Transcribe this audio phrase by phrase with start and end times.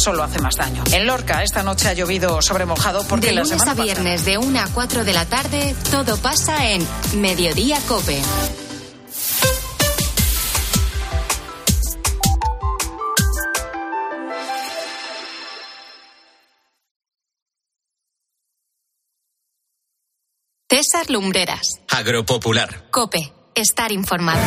[0.00, 0.82] solo hace más daño.
[0.92, 4.24] En Lorca, esta noche ha llovido sobre mojado porque de la lunes semana a viernes
[4.24, 8.20] de 1 a 4 de la tarde, todo pasa en Mediodía Cope.
[20.70, 21.80] César Lumbreras.
[21.88, 22.86] Agropopular.
[22.90, 23.32] Cope.
[23.56, 24.40] Estar informado.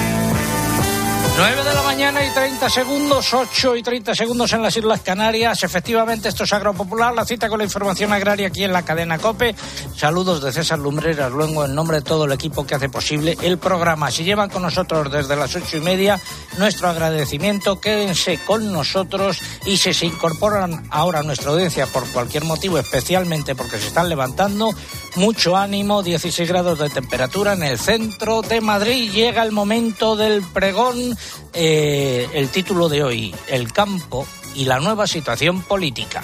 [1.36, 5.64] 9 de la mañana y 30 segundos, 8 y 30 segundos en las Islas Canarias.
[5.64, 9.56] Efectivamente, esto es Agropopular, la cita con la información agraria aquí en la cadena COPE.
[9.98, 13.58] Saludos de César Lumbreras, luego en nombre de todo el equipo que hace posible el
[13.58, 14.12] programa.
[14.12, 16.22] Si llevan con nosotros desde las ocho y media,
[16.60, 17.82] nuestro agradecimiento.
[17.82, 23.56] Quédense con nosotros y si se incorporan ahora a nuestra audiencia por cualquier motivo, especialmente
[23.56, 24.70] porque se están levantando,
[25.16, 29.12] mucho ánimo, 16 grados de temperatura en el centro de Madrid.
[29.12, 31.18] Llega el momento del pregón
[31.54, 36.24] eh, el título de hoy, El campo y la nueva situación política.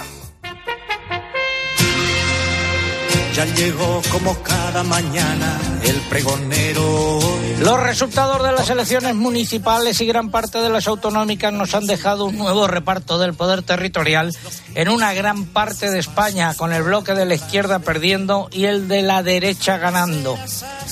[3.40, 7.20] Ya llegó como cada mañana el pregonero.
[7.60, 12.26] Los resultados de las elecciones municipales y gran parte de las autonómicas nos han dejado
[12.26, 14.34] un nuevo reparto del poder territorial
[14.74, 18.88] en una gran parte de España, con el bloque de la izquierda perdiendo y el
[18.88, 20.38] de la derecha ganando.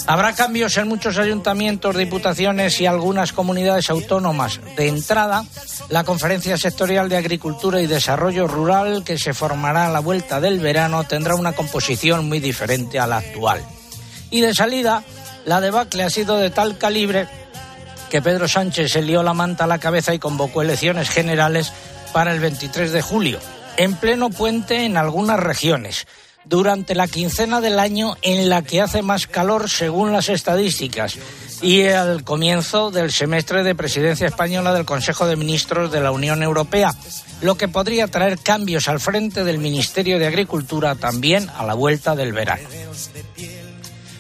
[0.07, 4.61] Habrá cambios en muchos ayuntamientos, diputaciones y algunas comunidades autónomas.
[4.77, 5.45] De entrada,
[5.91, 10.61] la Conferencia Sectorial de Agricultura y Desarrollo Rural, que se formará a la vuelta del
[10.61, 13.65] verano, tendrá una composición muy diferente a la actual.
[14.31, 15.03] Y de salida,
[15.45, 17.27] la debacle ha sido de tal calibre
[18.11, 21.73] que Pedro Sánchez se lió la manta a la cabeza y convocó elecciones generales
[22.13, 23.39] para el 23 de julio,
[23.77, 26.07] en pleno puente en algunas regiones
[26.49, 31.17] durante la quincena del año en la que hace más calor según las estadísticas
[31.61, 36.43] y al comienzo del semestre de presidencia española del Consejo de Ministros de la Unión
[36.43, 36.95] Europea,
[37.41, 42.15] lo que podría traer cambios al frente del Ministerio de Agricultura también a la vuelta
[42.15, 42.69] del verano.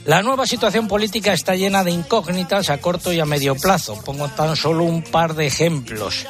[0.05, 4.01] La nueva situación política está llena de incógnitas a corto y a medio plazo.
[4.05, 6.27] Pongo tan solo un par de ejemplos.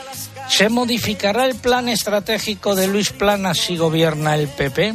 [0.48, 4.94] ¿Se modificará el plan estratégico de Luis Planas si gobierna el PP?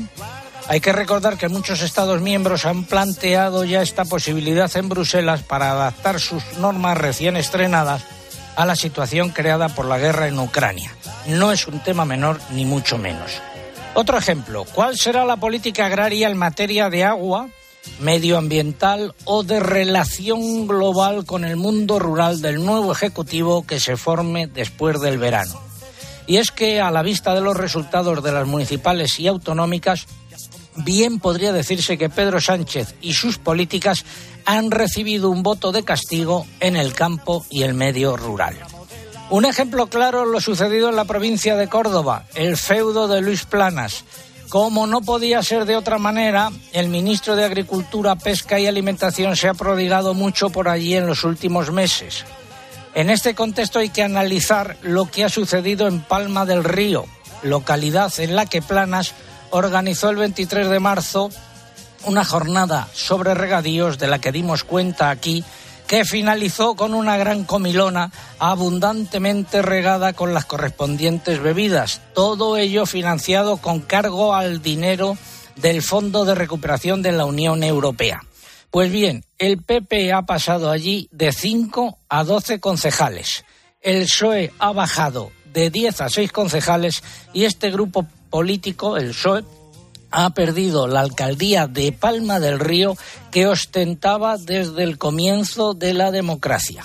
[0.67, 5.71] Hay que recordar que muchos Estados miembros han planteado ya esta posibilidad en Bruselas para
[5.71, 8.03] adaptar sus normas recién estrenadas
[8.55, 10.95] a la situación creada por la guerra en Ucrania.
[11.27, 13.41] No es un tema menor ni mucho menos.
[13.93, 17.49] Otro ejemplo, ¿cuál será la política agraria en materia de agua,
[17.99, 24.47] medioambiental o de relación global con el mundo rural del nuevo Ejecutivo que se forme
[24.47, 25.59] después del verano?
[26.25, 30.07] Y es que, a la vista de los resultados de las municipales y autonómicas,
[30.77, 34.05] bien podría decirse que Pedro Sánchez y sus políticas
[34.45, 38.57] han recibido un voto de castigo en el campo y el medio rural.
[39.29, 44.03] Un ejemplo claro lo sucedido en la provincia de Córdoba, el feudo de Luis Planas.
[44.49, 49.47] Como no podía ser de otra manera, el ministro de Agricultura, Pesca y Alimentación se
[49.47, 52.25] ha prodigado mucho por allí en los últimos meses.
[52.93, 57.05] En este contexto hay que analizar lo que ha sucedido en Palma del Río,
[57.41, 59.15] localidad en la que Planas
[59.53, 61.29] organizó el 23 de marzo
[62.05, 65.43] una jornada sobre regadíos de la que dimos cuenta aquí,
[65.87, 72.01] que finalizó con una gran comilona abundantemente regada con las correspondientes bebidas.
[72.15, 75.17] Todo ello financiado con cargo al dinero
[75.55, 78.23] del Fondo de Recuperación de la Unión Europea.
[78.71, 83.45] Pues bien, el PP ha pasado allí de 5 a 12 concejales.
[83.81, 87.03] El PSOE ha bajado de 10 a 6 concejales
[87.33, 89.43] y este grupo político, el PSOE,
[90.11, 92.95] ha perdido la alcaldía de Palma del Río
[93.31, 96.83] que ostentaba desde el comienzo de la democracia.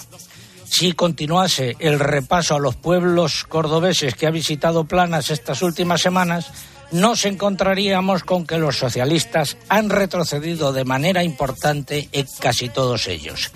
[0.64, 6.50] Si continuase el repaso a los pueblos cordobeses que ha visitado Planas estas últimas semanas,
[6.90, 13.50] nos encontraríamos con que los socialistas han retrocedido de manera importante en casi todos ellos.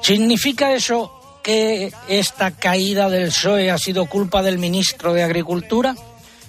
[0.00, 1.17] ¿Significa eso
[1.48, 5.94] esta caída del PSOE ha sido culpa del ministro de Agricultura?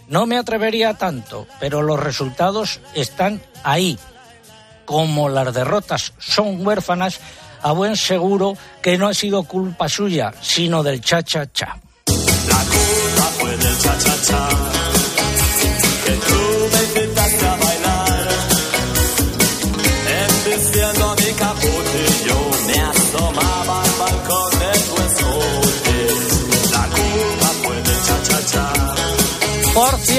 [0.09, 3.97] No me atrevería tanto, pero los resultados están ahí.
[4.83, 7.19] Como las derrotas son huérfanas,
[7.61, 11.77] a buen seguro que no ha sido culpa suya, sino del cha-cha-cha.
[12.47, 14.49] La culpa fue del cha-cha-cha.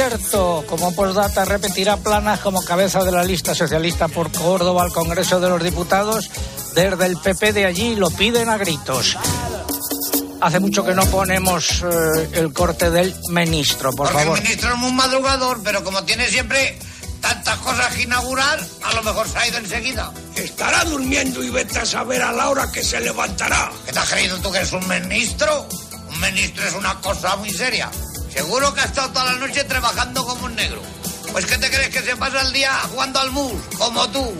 [0.00, 5.41] Cierto, como postdata repetirá Planas como cabeza de la lista socialista por Córdoba al Congreso
[5.41, 6.31] de los Diputados.
[6.75, 9.19] Desde el PP de allí lo piden a gritos.
[10.41, 14.38] Hace mucho que no ponemos eh, el corte del ministro, por Porque favor.
[14.38, 16.79] el ministro es muy madrugador, pero como tiene siempre
[17.20, 20.11] tantas cosas que inaugurar, a lo mejor se ha ido enseguida.
[20.35, 23.70] Estará durmiendo y vete a saber a la hora que se levantará.
[23.85, 25.69] ¿Qué te has creído tú que eres un ministro?
[26.08, 27.91] Un ministro es una cosa muy seria.
[28.32, 30.81] Seguro que ha estado toda la noche trabajando como un negro.
[31.32, 33.53] Pues ¿qué te crees que se pasa el día jugando al mus?
[33.77, 34.35] Como tú.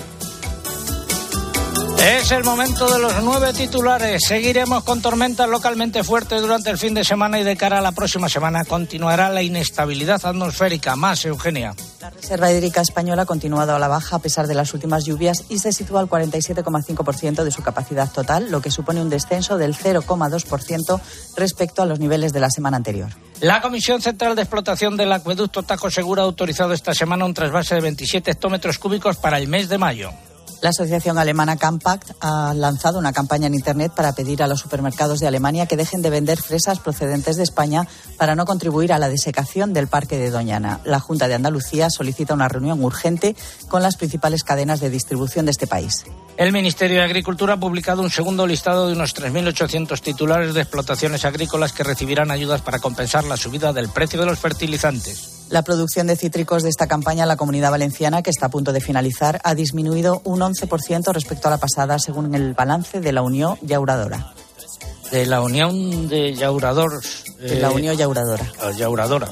[2.03, 4.23] Es el momento de los nueve titulares.
[4.27, 7.93] Seguiremos con tormentas localmente fuertes durante el fin de semana y de cara a la
[7.93, 10.97] próxima semana continuará la inestabilidad atmosférica.
[10.97, 11.75] Más, Eugenia.
[12.01, 15.45] La Reserva Hídrica Española ha continuado a la baja a pesar de las últimas lluvias
[15.51, 19.77] y se sitúa al 47,5% de su capacidad total, lo que supone un descenso del
[19.77, 21.01] 0,2%
[21.37, 23.11] respecto a los niveles de la semana anterior.
[23.43, 27.75] La Comisión Central de Explotación del Acueducto Taco Segura ha autorizado esta semana un trasvase
[27.75, 30.13] de 27 hectómetros cúbicos para el mes de mayo.
[30.61, 35.19] La asociación alemana Campact ha lanzado una campaña en Internet para pedir a los supermercados
[35.19, 39.09] de Alemania que dejen de vender fresas procedentes de España para no contribuir a la
[39.09, 40.81] desecación del parque de Doñana.
[40.85, 43.35] La Junta de Andalucía solicita una reunión urgente
[43.69, 46.05] con las principales cadenas de distribución de este país.
[46.37, 51.25] El Ministerio de Agricultura ha publicado un segundo listado de unos 3.800 titulares de explotaciones
[51.25, 55.40] agrícolas que recibirán ayudas para compensar la subida del precio de los fertilizantes.
[55.51, 58.73] La producción de cítricos de esta campaña en la comunidad valenciana, que está a punto
[58.73, 63.23] de finalizar, ha disminuido un 11% respecto a la pasada, según el balance de la
[63.23, 64.33] Unión Yauradora.
[65.11, 67.25] De la Unión de Yauradores.
[67.41, 68.47] De la eh, Unión Yauradora.
[68.61, 69.29] ah, Yauradora.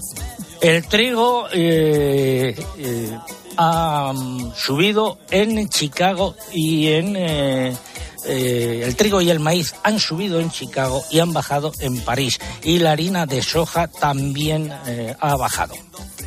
[0.60, 3.18] El trigo eh, eh,
[3.56, 4.12] ha
[4.56, 7.78] subido en Chicago y en.
[8.26, 12.38] Eh, el trigo y el maíz han subido en Chicago y han bajado en París.
[12.62, 15.74] Y la harina de soja también eh, ha bajado.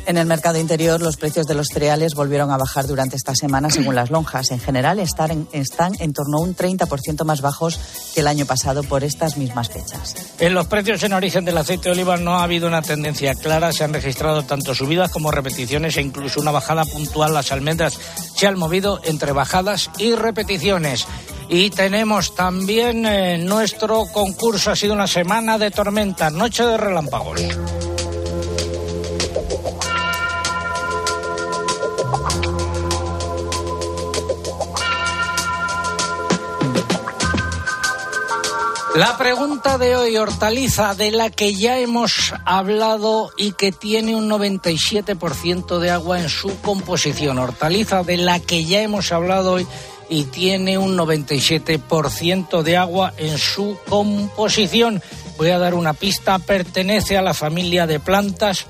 [0.04, 3.70] En el mercado interior, los precios de los cereales volvieron a bajar durante esta semana,
[3.70, 4.50] según las lonjas.
[4.50, 7.78] En general, están en, están en torno a un 30% más bajos
[8.12, 10.16] que el año pasado por estas mismas fechas.
[10.40, 13.72] En los precios en origen del aceite de oliva no ha habido una tendencia clara.
[13.72, 17.32] Se han registrado tanto subidas como repeticiones e incluso una bajada puntual.
[17.32, 17.96] Las almendras
[18.34, 21.06] se han movido entre bajadas y repeticiones.
[21.54, 24.70] Y tenemos también eh, nuestro concurso.
[24.70, 27.42] Ha sido una semana de tormentas, noche de relámpagos.
[38.94, 44.30] La pregunta de hoy, hortaliza, de la que ya hemos hablado y que tiene un
[44.30, 47.38] 97% de agua en su composición.
[47.38, 49.66] Hortaliza de la que ya hemos hablado hoy
[50.08, 55.02] y tiene un 97% de agua en su composición.
[55.38, 58.66] Voy a dar una pista, pertenece a la familia de plantas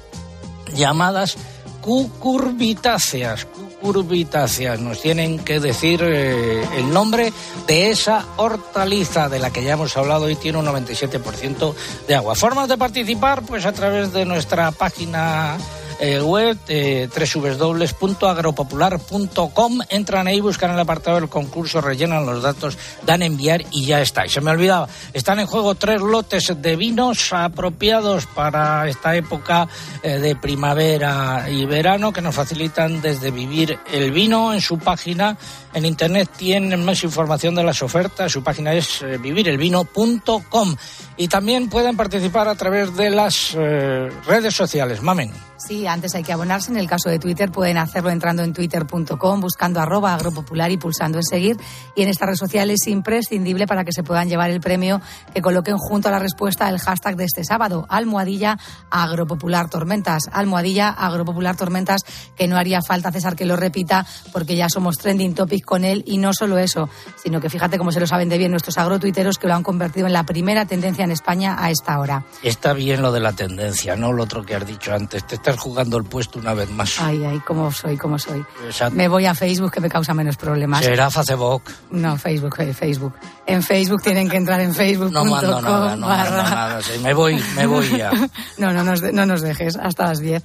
[0.75, 1.37] llamadas
[1.83, 3.45] cucurbitáceas.
[3.47, 4.81] Cucurbitáceas.
[4.81, 7.33] Nos tienen que decir eh, el nombre
[7.67, 11.75] de esa hortaliza de la que ya hemos hablado y tiene un 97%
[12.07, 12.35] de agua.
[12.35, 15.59] Formas de participar, pues a través de nuestra página
[16.03, 22.77] eh, web eh, www.agropopular.com entran ahí, buscan el apartado del concurso, rellenan los datos,
[23.07, 24.27] dan enviar y ya está.
[24.27, 29.69] Y se me olvidaba, están en juego tres lotes de vinos apropiados para esta época
[30.03, 35.39] eh, de primavera y verano que nos facilitan desde vivir el vino en su página.
[35.73, 40.77] En internet tienen más información de las ofertas, su página es eh, vivirelvino.com
[41.17, 45.03] y también pueden participar a través de las eh, redes sociales.
[45.03, 45.33] Mamen.
[45.65, 46.73] Sí, antes hay que abonarse.
[46.73, 51.19] En el caso de Twitter pueden hacerlo entrando en twitter.com, buscando arroba agropopular y pulsando
[51.19, 51.57] en seguir.
[51.95, 55.01] Y en esta red social es imprescindible para que se puedan llevar el premio
[55.33, 58.59] que coloquen junto a la respuesta el hashtag de este sábado, almohadilla
[58.91, 60.25] agropopular tormentas.
[60.33, 62.03] Almohadilla agropopular tormentas,
[62.37, 66.03] que no haría falta, César, que lo repita, porque ya somos trending topic con él.
[66.07, 66.89] Y no solo eso,
[67.23, 70.09] sino que fíjate cómo se lo saben de bien nuestros agrotuiteros que lo han convertido
[70.09, 72.25] en la primera tendencia en España a esta hora.
[72.43, 75.27] Está bien lo de la tendencia, no lo otro que has dicho antes.
[75.27, 77.01] Te estás jugando el puesto una vez más.
[77.01, 78.45] Ay, ay, cómo soy, cómo soy.
[78.67, 78.97] Exacto.
[78.97, 80.85] Me voy a Facebook que me causa menos problemas.
[80.85, 81.63] Será Facebook.
[81.91, 83.15] No, Facebook, eh, Facebook.
[83.47, 85.13] En Facebook tienen que entrar en facebook.com.
[85.13, 86.83] No mando nada, no mando nada.
[86.83, 88.11] Sí, me voy, me voy ya.
[88.59, 90.43] no, no nos, no nos dejes hasta las 10.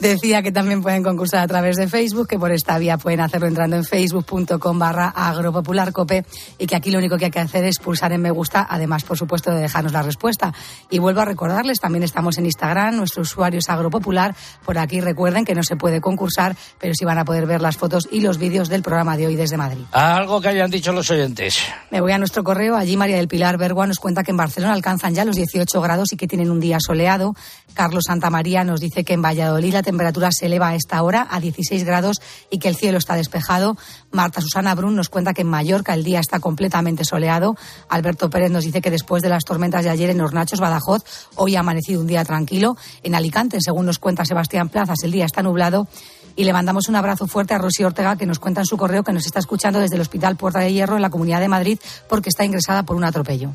[0.00, 3.46] Decía que también pueden concursar a través de Facebook, que por esta vía pueden hacerlo
[3.46, 6.24] entrando en facebook.com barra agropopularcope
[6.56, 9.04] y que aquí lo único que hay que hacer es pulsar en me gusta, además,
[9.04, 10.54] por supuesto, de dejarnos la respuesta.
[10.88, 14.34] Y vuelvo a recordarles, también estamos en Instagram, nuestro usuario es agropopular.
[14.64, 17.76] Por aquí recuerden que no se puede concursar, pero sí van a poder ver las
[17.76, 19.84] fotos y los vídeos del programa de hoy desde Madrid.
[19.92, 21.58] Algo que hayan dicho los oyentes.
[21.90, 22.74] Me voy a nuestro correo.
[22.74, 26.12] Allí María del Pilar Bergua nos cuenta que en Barcelona alcanzan ya los 18 grados
[26.14, 27.34] y que tienen un día soleado.
[27.74, 31.40] Carlos Santamaría nos dice que en Valladolid la temperatura se eleva a esta hora a
[31.40, 33.76] 16 grados y que el cielo está despejado.
[34.12, 37.56] Marta Susana Brun nos cuenta que en Mallorca el día está completamente soleado.
[37.88, 41.02] Alberto Pérez nos dice que después de las tormentas de ayer en Hornachos, Badajoz,
[41.34, 42.76] hoy ha amanecido un día tranquilo.
[43.02, 45.88] En Alicante, según nos cuenta Sebastián Plazas, el día está nublado.
[46.36, 49.02] Y le mandamos un abrazo fuerte a Rosy Ortega, que nos cuenta en su correo
[49.02, 51.78] que nos está escuchando desde el Hospital Puerta de Hierro en la Comunidad de Madrid
[52.08, 53.52] porque está ingresada por un atropello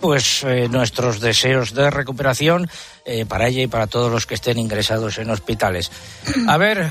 [0.00, 2.68] pues eh, nuestros deseos de recuperación
[3.04, 5.90] eh, para ella y para todos los que estén ingresados en hospitales.
[6.48, 6.90] A ver,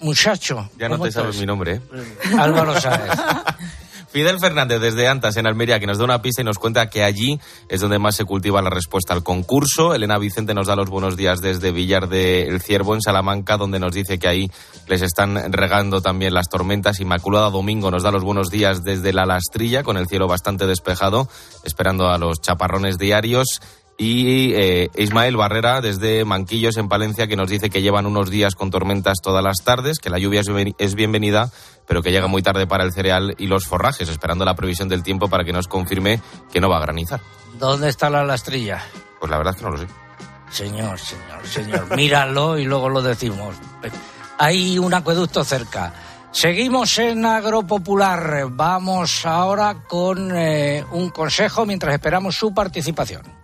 [0.00, 0.70] muchacho.
[0.78, 1.80] Ya no te sabes mi nombre, ¿eh?
[2.38, 3.10] Álvaro Sáez.
[4.14, 7.02] Fidel Fernández desde Antas, en Almería, que nos da una pista y nos cuenta que
[7.02, 9.92] allí es donde más se cultiva la respuesta al concurso.
[9.92, 13.92] Elena Vicente nos da los buenos días desde Villar del Ciervo, en Salamanca, donde nos
[13.92, 14.48] dice que ahí
[14.86, 17.00] les están regando también las tormentas.
[17.00, 21.28] Inmaculada Domingo nos da los buenos días desde La Lastrilla, con el cielo bastante despejado,
[21.64, 23.60] esperando a los chaparrones diarios
[23.96, 28.54] y eh, Ismael Barrera desde Manquillos en Palencia que nos dice que llevan unos días
[28.54, 30.42] con tormentas todas las tardes, que la lluvia
[30.78, 31.50] es bienvenida,
[31.86, 35.02] pero que llega muy tarde para el cereal y los forrajes, esperando la previsión del
[35.02, 36.20] tiempo para que nos confirme
[36.52, 37.20] que no va a granizar.
[37.58, 38.82] ¿Dónde está la lastrilla?
[39.20, 39.86] Pues la verdad es que no lo sé.
[40.50, 43.56] Señor, señor, señor, míralo y luego lo decimos.
[44.38, 45.92] Hay un acueducto cerca.
[46.30, 48.46] Seguimos en Agropopular.
[48.50, 53.43] Vamos ahora con eh, un consejo mientras esperamos su participación.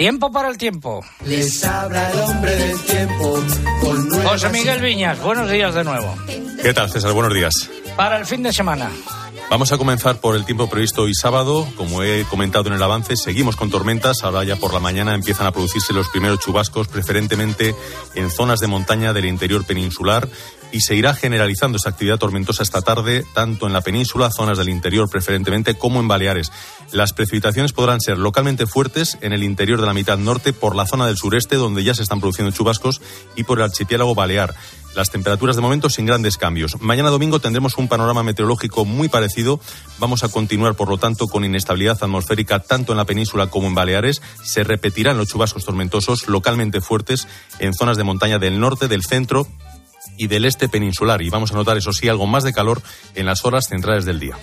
[0.00, 1.04] Tiempo para el tiempo.
[1.26, 3.38] Les habla el hombre del tiempo.
[4.24, 6.16] José Miguel Viñas, buenos días de nuevo.
[6.62, 7.12] ¿Qué tal, César?
[7.12, 7.68] Buenos días.
[7.98, 8.90] Para el fin de semana.
[9.50, 11.66] Vamos a comenzar por el tiempo previsto hoy sábado.
[11.76, 14.22] Como he comentado en el avance, seguimos con tormentas.
[14.22, 17.74] Ahora ya por la mañana empiezan a producirse los primeros chubascos, preferentemente
[18.14, 20.28] en zonas de montaña del interior peninsular
[20.72, 24.68] y se irá generalizando esta actividad tormentosa esta tarde, tanto en la península, zonas del
[24.68, 26.52] interior preferentemente, como en Baleares.
[26.92, 30.86] Las precipitaciones podrán ser localmente fuertes en el interior de la mitad norte, por la
[30.86, 33.00] zona del sureste, donde ya se están produciendo chubascos,
[33.36, 34.54] y por el archipiélago balear.
[34.94, 36.80] Las temperaturas de momento sin grandes cambios.
[36.80, 39.60] Mañana domingo tendremos un panorama meteorológico muy parecido.
[39.98, 43.74] Vamos a continuar, por lo tanto, con inestabilidad atmosférica tanto en la península como en
[43.74, 44.20] Baleares.
[44.42, 47.28] Se repetirán los chubascos tormentosos localmente fuertes
[47.60, 49.46] en zonas de montaña del norte, del centro
[50.18, 51.22] y del este peninsular.
[51.22, 52.82] Y vamos a notar, eso sí, algo más de calor
[53.14, 54.36] en las horas centrales del día.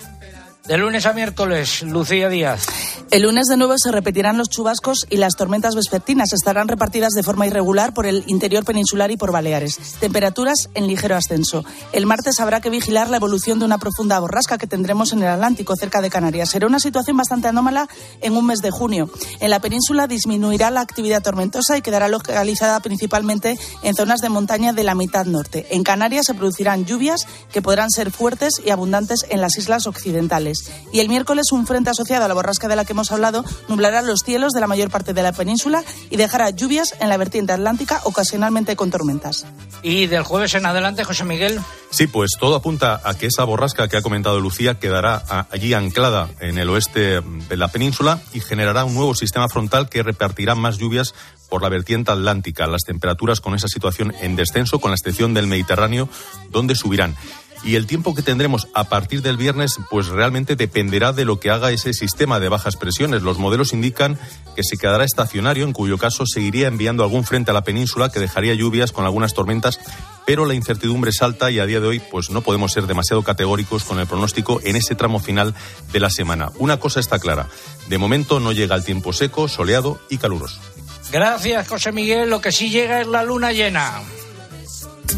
[0.66, 2.66] De lunes a miércoles, Lucía Díaz.
[3.10, 6.34] El lunes de nuevo se repetirán los chubascos y las tormentas vespertinas.
[6.34, 9.78] Estarán repartidas de forma irregular por el interior peninsular y por Baleares.
[9.98, 11.64] Temperaturas en ligero ascenso.
[11.92, 15.28] El martes habrá que vigilar la evolución de una profunda borrasca que tendremos en el
[15.28, 16.50] Atlántico, cerca de Canarias.
[16.50, 17.88] Será una situación bastante anómala
[18.20, 19.10] en un mes de junio.
[19.40, 24.74] En la península disminuirá la actividad tormentosa y quedará localizada principalmente en zonas de montaña
[24.74, 25.66] de la mitad norte.
[25.70, 30.47] En Canarias se producirán lluvias que podrán ser fuertes y abundantes en las islas occidentales.
[30.92, 34.02] Y el miércoles un frente asociado a la borrasca de la que hemos hablado nublará
[34.02, 37.52] los cielos de la mayor parte de la península y dejará lluvias en la vertiente
[37.52, 39.46] atlántica, ocasionalmente con tormentas.
[39.82, 41.60] Y del jueves en adelante, José Miguel.
[41.90, 46.28] Sí, pues todo apunta a que esa borrasca que ha comentado Lucía quedará allí anclada
[46.40, 50.78] en el oeste de la península y generará un nuevo sistema frontal que repartirá más
[50.78, 51.14] lluvias
[51.48, 52.66] por la vertiente atlántica.
[52.66, 56.08] Las temperaturas con esa situación en descenso, con la excepción del Mediterráneo,
[56.50, 57.16] donde subirán.
[57.64, 61.50] Y el tiempo que tendremos a partir del viernes, pues realmente dependerá de lo que
[61.50, 63.22] haga ese sistema de bajas presiones.
[63.22, 64.18] Los modelos indican
[64.54, 68.20] que se quedará estacionario, en cuyo caso seguiría enviando algún frente a la península que
[68.20, 69.80] dejaría lluvias con algunas tormentas,
[70.26, 73.22] pero la incertidumbre es alta y a día de hoy pues no podemos ser demasiado
[73.22, 75.54] categóricos con el pronóstico en ese tramo final
[75.92, 76.50] de la semana.
[76.58, 77.48] Una cosa está clara,
[77.88, 80.60] de momento no llega el tiempo seco, soleado y caluroso.
[81.10, 82.28] Gracias, José Miguel.
[82.28, 84.02] Lo que sí llega es la luna llena.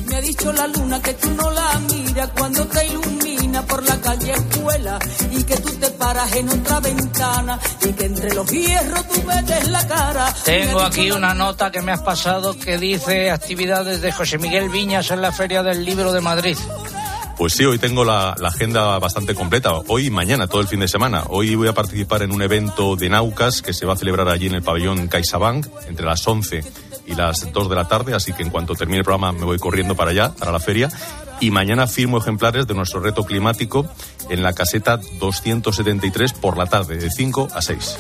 [0.07, 4.01] Me ha dicho la luna que tú no la miras cuando te ilumina por la
[4.01, 4.99] calle escuela
[5.31, 9.69] y que tú te paras en otra ventana y que entre los hierros tú ves
[9.69, 10.35] la cara.
[10.45, 15.11] Tengo aquí una nota que me has pasado que dice actividades de José Miguel Viñas
[15.11, 16.57] en la Feria del Libro de Madrid.
[17.41, 19.73] Pues sí, hoy tengo la, agenda bastante completa.
[19.89, 21.25] Hoy y mañana, todo el fin de semana.
[21.29, 24.49] Hoy voy a participar en un evento de Naucas que se va a celebrar allí
[24.49, 26.63] en el pabellón CaixaBank entre las 11
[27.11, 29.59] y las 2 de la tarde, así que en cuanto termine el programa me voy
[29.59, 30.89] corriendo para allá, para la feria.
[31.41, 33.87] Y mañana firmo ejemplares de nuestro reto climático
[34.29, 37.97] en la caseta 273 por la tarde, de 5 a 6.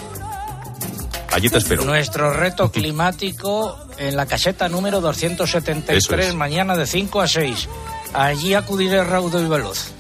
[1.33, 1.85] Allí te espero.
[1.85, 6.35] Nuestro reto climático en la caseta número 273, Eso es.
[6.35, 7.69] mañana de 5 a 6.
[8.13, 9.93] Allí acudiré raudo y veloz.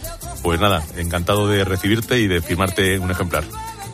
[0.42, 3.44] Pues nada, encantado de recibirte y de firmarte un ejemplar.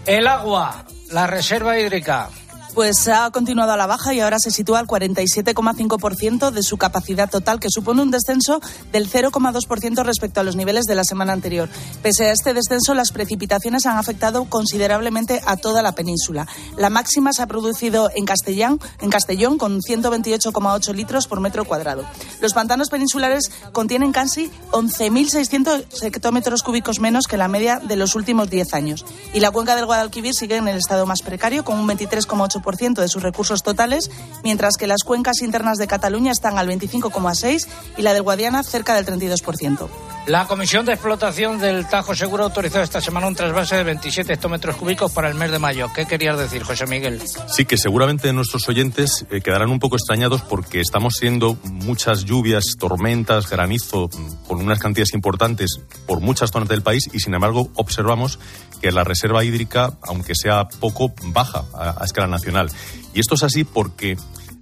[0.06, 2.30] El agua, la reserva hídrica.
[2.76, 7.30] Pues ha continuado a la baja y ahora se sitúa al 47,5% de su capacidad
[7.30, 8.60] total, que supone un descenso
[8.92, 11.70] del 0,2% respecto a los niveles de la semana anterior.
[12.02, 16.46] Pese a este descenso, las precipitaciones han afectado considerablemente a toda la península.
[16.76, 22.04] La máxima se ha producido en Castellán, en Castellón, con 128,8 litros por metro cuadrado.
[22.42, 28.50] Los pantanos peninsulares contienen casi 11.600 hectómetros cúbicos menos que la media de los últimos
[28.50, 29.06] 10 años.
[29.32, 33.08] Y la cuenca del Guadalquivir sigue en el estado más precario, con un 23,8% de
[33.08, 34.10] sus recursos totales,
[34.42, 38.94] mientras que las cuencas internas de Cataluña están al 25,6% y la del Guadiana cerca
[38.94, 39.88] del 32%.
[40.26, 44.32] La Comisión de Explotación del Tajo Seguro ha autorizado esta semana un trasvase de 27
[44.32, 45.86] hectómetros cúbicos para el mes de mayo.
[45.94, 47.22] ¿Qué querías decir, José Miguel?
[47.46, 52.74] Sí, que seguramente nuestros oyentes eh, quedarán un poco extrañados porque estamos siendo muchas lluvias,
[52.76, 57.70] tormentas, granizo, mm, con unas cantidades importantes por muchas zonas del país y sin embargo
[57.76, 58.40] observamos
[58.80, 62.70] que la reserva hídrica, aunque sea poco, baja a, a escala nacional.
[63.14, 64.16] Y esto es así porque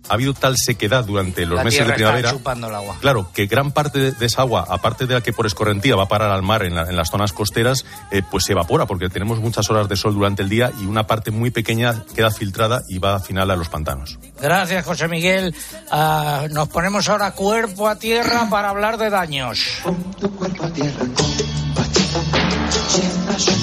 [0.06, 2.28] ha habido tal sequedad durante los la meses de tierra primavera.
[2.28, 2.96] está chupando el agua.
[3.00, 6.08] Claro, que gran parte de, esa agua, aparte de la que por escorrentía va a
[6.08, 9.38] parar al mar en, la- en las zonas costeras, eh, pues se evapora porque tenemos
[9.40, 12.98] muchas horas de sol durante el día y una parte muy pequeña queda filtrada y
[12.98, 14.18] va al final a los pantanos.
[14.38, 15.54] Gracias, José Miguel.
[15.90, 19.78] Ah, nos ponemos ahora cuerpo a tierra para hablar de daños.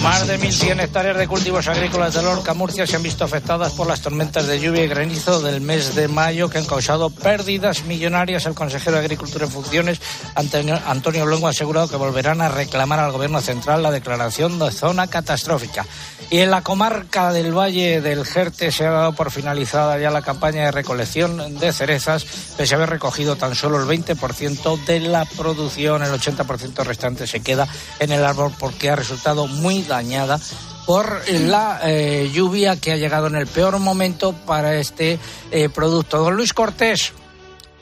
[0.02, 3.88] Más de 1.100 hectáreas de cultivos agrícolas de Lorca, Murcia, se han visto afectadas por
[3.88, 8.46] las tormentas de lluvia y granizo del mes de mayo que han causado pérdidas millonarias.
[8.46, 10.02] El consejero de Agricultura en funciones,
[10.36, 15.08] Antonio, Longo, ha asegurado que volverán a reclamar al Gobierno central la declaración de zona
[15.08, 15.86] catastrófica.
[16.30, 20.22] Y en la comarca del Valle del Jerte se ha dado por finalizada ya la
[20.22, 22.26] campaña de recolección de cerezas,
[22.58, 26.04] pese a haber recogido tan solo el 20% de la producción.
[26.04, 27.68] El 80% restante se queda
[28.00, 30.40] en el árbol porque ha resultado muy dañada
[30.86, 35.18] por la eh, lluvia que ha llegado en el peor momento para este
[35.52, 36.20] eh, producto.
[36.20, 37.14] Don Luis Cortés,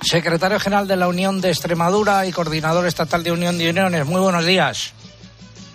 [0.01, 4.05] secretario general de la Unión de Extremadura y coordinador estatal de Unión de Uniones.
[4.05, 4.93] Muy buenos días.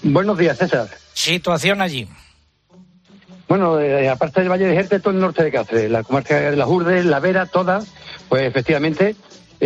[0.03, 0.89] Buenos días, César.
[1.13, 2.09] Situación allí.
[3.47, 6.57] Bueno, eh, aparte del Valle de Jerte, todo el norte de Cáceres, la comarca de
[6.57, 7.83] las Urdes, La Vera, toda,
[8.31, 9.15] pues efectivamente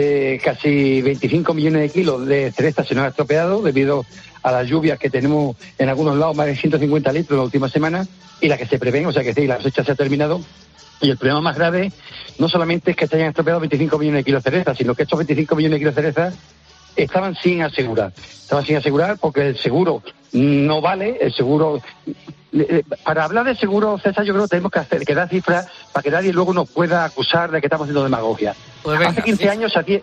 [0.00, 4.06] eh, casi 25 millones de kilos de cereza se nos ha estropeado debido
[4.44, 8.06] a las lluvias que tenemos en algunos lados, más de 150 litros la última semana,
[8.40, 10.40] y la que se prevén, o sea que sí, la cosecha se ha terminado.
[11.00, 11.90] Y el problema más grave
[12.38, 15.02] no solamente es que se hayan estropeado 25 millones de kilos de cereza, sino que
[15.02, 16.32] estos 25 millones de kilos de cereza
[17.02, 18.12] estaban sin asegurar.
[18.16, 21.80] Estaban sin asegurar porque el seguro no vale, el seguro...
[23.04, 26.02] Para hablar de seguro, César, yo creo que tenemos que, hacer, que dar cifras para
[26.02, 28.54] que nadie luego nos pueda acusar de que estamos haciendo demagogia.
[28.82, 30.00] Pues venga, hace 15 años se hacía-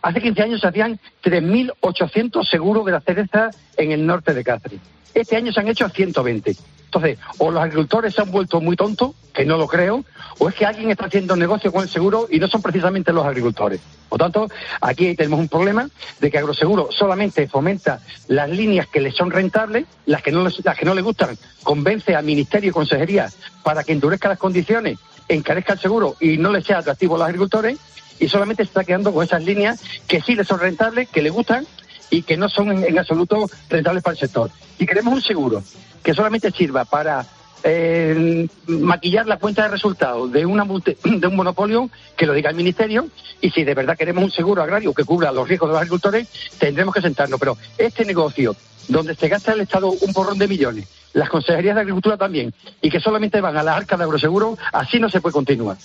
[0.00, 4.80] Hace 15 años se hacían 3.800 seguros de la cereza en el norte de Cáceres.
[5.14, 6.56] Este año se han hecho 120.
[6.84, 10.04] Entonces, o los agricultores se han vuelto muy tontos, que no lo creo,
[10.38, 13.24] o es que alguien está haciendo negocio con el seguro y no son precisamente los
[13.24, 13.80] agricultores.
[14.08, 14.48] Por tanto,
[14.80, 15.88] aquí tenemos un problema
[16.20, 20.78] de que Agroseguro solamente fomenta las líneas que le son rentables, las que no, las
[20.78, 23.28] que no le gustan, convence al Ministerio y Consejería
[23.62, 27.26] para que endurezca las condiciones, encarezca el seguro y no le sea atractivo a los
[27.26, 27.78] agricultores,
[28.20, 31.30] y solamente se está quedando con esas líneas que sí le son rentables, que le
[31.30, 31.66] gustan
[32.10, 34.50] y que no son en absoluto rentables para el sector.
[34.78, 35.62] Y queremos un seguro
[36.02, 37.26] que solamente sirva para
[37.64, 40.64] eh, maquillar la cuenta de resultados de, una,
[41.04, 43.08] de un monopolio que lo diga el Ministerio
[43.40, 46.28] y si de verdad queremos un seguro agrario que cubra los riesgos de los agricultores,
[46.58, 47.38] tendremos que sentarnos.
[47.38, 48.56] Pero este negocio,
[48.88, 52.90] donde se gasta el Estado un porrón de millones, las consejerías de Agricultura también, y
[52.90, 55.76] que solamente van a las arcas de agroseguro, así no se puede continuar.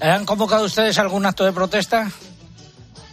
[0.00, 2.10] ¿Han convocado ustedes algún acto de protesta?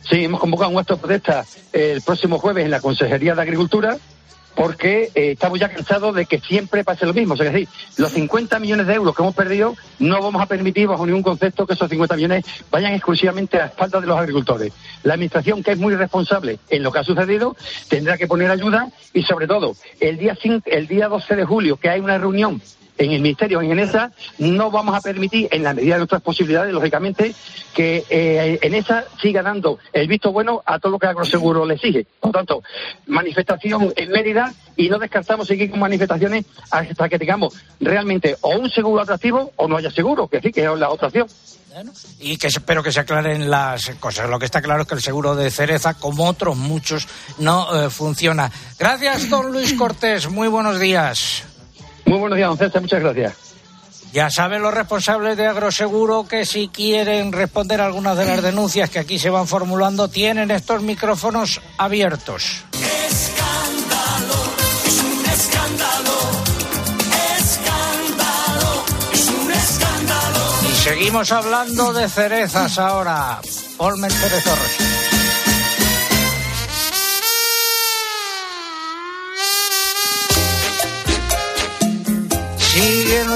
[0.09, 3.97] Sí, hemos convocado un acto de protesta el próximo jueves en la Consejería de Agricultura
[4.55, 7.33] porque eh, estamos ya cansados de que siempre pase lo mismo.
[7.33, 10.45] O sea, es decir, los 50 millones de euros que hemos perdido no vamos a
[10.45, 14.73] permitir bajo ningún concepto que esos 50 millones vayan exclusivamente a espaldas de los agricultores.
[15.03, 17.55] La Administración, que es muy responsable en lo que ha sucedido,
[17.87, 21.77] tendrá que poner ayuda y, sobre todo, el día, 5 el día 12 de julio,
[21.77, 22.61] que hay una reunión
[23.01, 26.71] en el Ministerio, en ENESA, no vamos a permitir, en la medida de nuestras posibilidades,
[26.71, 27.33] lógicamente,
[27.73, 32.05] que eh, ENESA siga dando el visto bueno a todo lo que Agroseguro le exige.
[32.19, 32.61] Por tanto,
[33.07, 38.69] manifestación en Mérida y no descartamos seguir con manifestaciones hasta que tengamos realmente o un
[38.69, 41.27] seguro atractivo o no haya seguro, que sí, que es la otra opción.
[42.19, 44.29] y que espero que se aclaren las cosas.
[44.29, 47.07] Lo que está claro es que el seguro de cereza, como otros muchos,
[47.39, 48.51] no eh, funciona.
[48.77, 50.29] Gracias, don Luis Cortés.
[50.29, 51.45] Muy buenos días.
[52.11, 52.81] Muy buenos días, don César.
[52.81, 53.33] Muchas gracias.
[54.11, 58.89] Ya saben los responsables de Agroseguro que si quieren responder a algunas de las denuncias
[58.89, 62.65] que aquí se van formulando, tienen estos micrófonos abiertos.
[62.73, 64.33] Escándalo,
[64.85, 66.17] es un escándalo.
[67.39, 70.39] Escándalo, es un escándalo.
[70.69, 73.39] Y seguimos hablando de cerezas ahora.
[73.77, 74.67] Olmen Cerezorros.
[74.67, 75.00] Sigue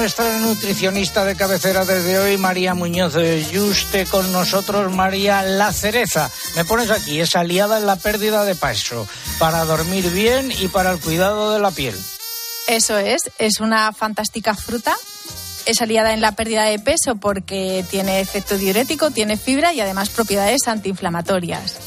[0.06, 6.30] nuestra nutricionista de cabecera desde hoy, María Muñoz de Yuste, con nosotros, María La Cereza.
[6.54, 9.08] Me pones aquí, es aliada en la pérdida de peso,
[9.40, 11.96] para dormir bien y para el cuidado de la piel.
[12.68, 14.94] Eso es, es una fantástica fruta.
[15.64, 20.10] Es aliada en la pérdida de peso porque tiene efecto diurético, tiene fibra y además
[20.10, 21.78] propiedades antiinflamatorias.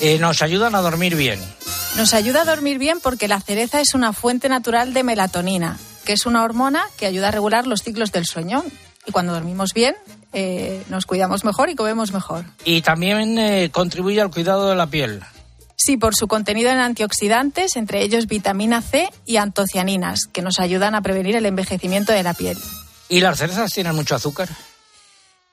[0.00, 1.40] Eh, nos ayudan a dormir bien.
[1.96, 6.14] Nos ayuda a dormir bien porque la cereza es una fuente natural de melatonina, que
[6.14, 8.64] es una hormona que ayuda a regular los ciclos del sueño.
[9.04, 9.94] Y cuando dormimos bien,
[10.32, 12.46] eh, nos cuidamos mejor y comemos mejor.
[12.64, 15.20] Y también eh, contribuye al cuidado de la piel.
[15.76, 20.94] Sí, por su contenido en antioxidantes, entre ellos vitamina C y antocianinas, que nos ayudan
[20.94, 22.56] a prevenir el envejecimiento de la piel.
[23.10, 24.48] ¿Y las cerezas tienen mucho azúcar?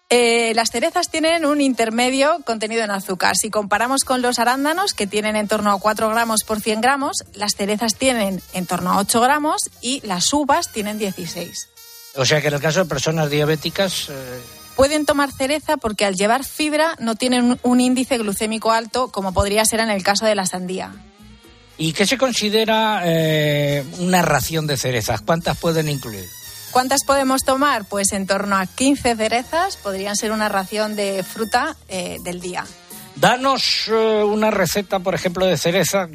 [0.10, 3.36] Eh, las cerezas tienen un intermedio contenido en azúcar.
[3.36, 7.24] Si comparamos con los arándanos, que tienen en torno a 4 gramos por 100 gramos,
[7.34, 11.70] las cerezas tienen en torno a 8 gramos y las uvas tienen 16.
[12.18, 14.14] O sea que en el caso de personas diabéticas, eh,
[14.76, 19.64] Pueden tomar cereza porque al llevar fibra no tienen un- índice glucémico alto, como podría
[19.64, 20.92] ser en el caso de la sandía.
[21.78, 25.22] ¿y qué se considera eh, una ración de cerezas?
[25.22, 26.26] ¿Cuántas pueden incluir?
[26.76, 27.86] ¿Cuántas podemos tomar?
[27.86, 32.66] Pues en torno a 15 cerezas podrían ser una ración de fruta eh, del día.
[33.16, 36.10] Danos eh, una receta, por ejemplo, de cereza,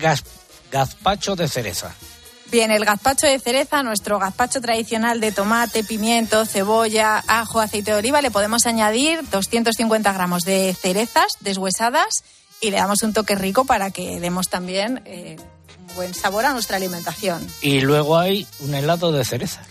[0.71, 1.95] gazpacho de cereza.
[2.51, 7.97] Bien, el gazpacho de cereza, nuestro gazpacho tradicional de tomate, pimiento, cebolla, ajo, aceite de
[7.97, 12.23] oliva, le podemos añadir 250 gramos de cerezas deshuesadas
[12.61, 15.39] y le damos un toque rico para que demos también eh,
[15.89, 17.49] un buen sabor a nuestra alimentación.
[17.63, 19.63] Y luego hay un helado de cereza.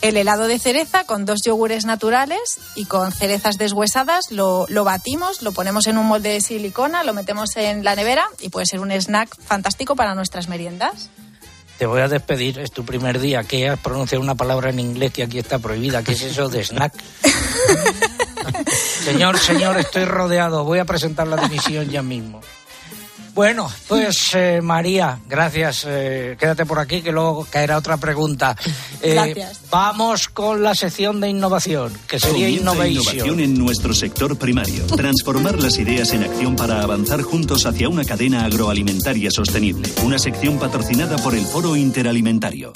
[0.00, 5.42] El helado de cereza con dos yogures naturales y con cerezas deshuesadas lo, lo batimos,
[5.42, 8.78] lo ponemos en un molde de silicona, lo metemos en la nevera y puede ser
[8.78, 11.10] un snack fantástico para nuestras meriendas.
[11.78, 15.12] Te voy a despedir, es tu primer día que has pronunciado una palabra en inglés
[15.12, 16.02] que aquí está prohibida.
[16.02, 16.92] ¿Qué es eso de snack?
[19.04, 20.64] señor, señor, estoy rodeado.
[20.64, 22.40] Voy a presentar la dimisión ya mismo.
[23.38, 25.86] Bueno, pues eh, María, gracias.
[25.86, 28.56] eh, quédate por aquí que luego caerá otra pregunta.
[29.00, 29.60] Eh, Gracias.
[29.70, 34.84] Vamos con la sección de innovación, que sería innovación en nuestro sector primario.
[34.86, 39.88] Transformar las ideas en acción para avanzar juntos hacia una cadena agroalimentaria sostenible.
[40.02, 42.72] Una sección patrocinada por el Foro Interalimentario.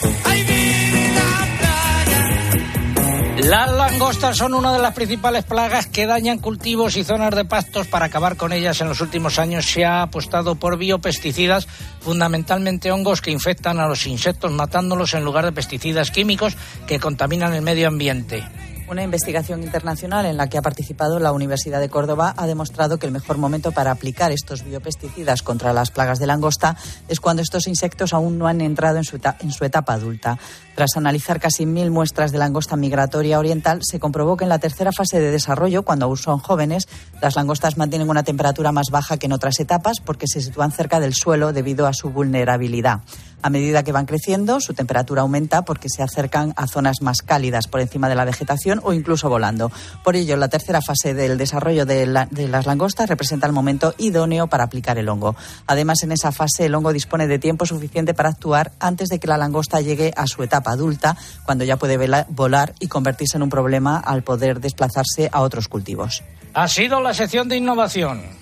[3.42, 7.88] Las langostas son una de las principales plagas que dañan cultivos y zonas de pastos.
[7.88, 11.66] Para acabar con ellas en los últimos años se ha apostado por biopesticidas,
[12.00, 17.52] fundamentalmente hongos que infectan a los insectos matándolos en lugar de pesticidas químicos que contaminan
[17.52, 18.44] el medio ambiente.
[18.92, 23.07] Una investigación internacional en la que ha participado la Universidad de Córdoba ha demostrado que
[23.07, 26.76] el mejor momento para aplicar estos biopesticidas contra las plagas de langosta
[27.09, 30.38] es cuando estos insectos aún no han entrado en su, etapa adulta.
[30.74, 34.90] Tras analizar casi mil muestras de langosta migratoria oriental, se comprobó que en la tercera
[34.90, 36.88] fase de desarrollo, cuando aún son jóvenes,
[37.20, 40.98] las langostas mantienen una temperatura más baja que en otras etapas porque se sitúan cerca
[40.98, 43.00] del suelo debido a su vulnerabilidad.
[43.44, 47.66] A medida que van creciendo, su temperatura aumenta porque se acercan a zonas más cálidas
[47.66, 49.72] por encima de la vegetación o incluso volando.
[50.04, 54.46] Por ello, la tercera fase del desarrollo de, de las langostas representa el momento idóneo
[54.46, 55.35] para aplicar el hongo.
[55.66, 59.26] Además, en esa fase el hongo dispone de tiempo suficiente para actuar antes de que
[59.26, 61.98] la langosta llegue a su etapa adulta, cuando ya puede
[62.29, 66.22] volar y convertirse en un problema al poder desplazarse a otros cultivos.
[66.55, 68.41] Ha sido la sección de innovación.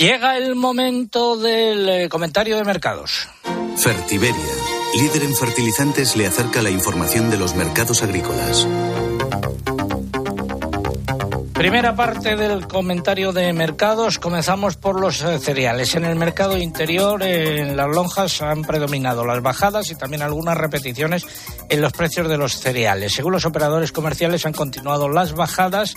[0.00, 3.28] Llega el momento del eh, comentario de mercados.
[3.76, 4.54] Fertiberia,
[4.94, 8.66] líder en fertilizantes, le acerca la información de los mercados agrícolas.
[11.60, 14.18] Primera parte del comentario de mercados.
[14.18, 15.94] Comenzamos por los eh, cereales.
[15.94, 21.26] En el mercado interior, en las lonjas han predominado las bajadas y también algunas repeticiones
[21.68, 23.12] en los precios de los cereales.
[23.12, 25.96] Según los operadores comerciales, han continuado las bajadas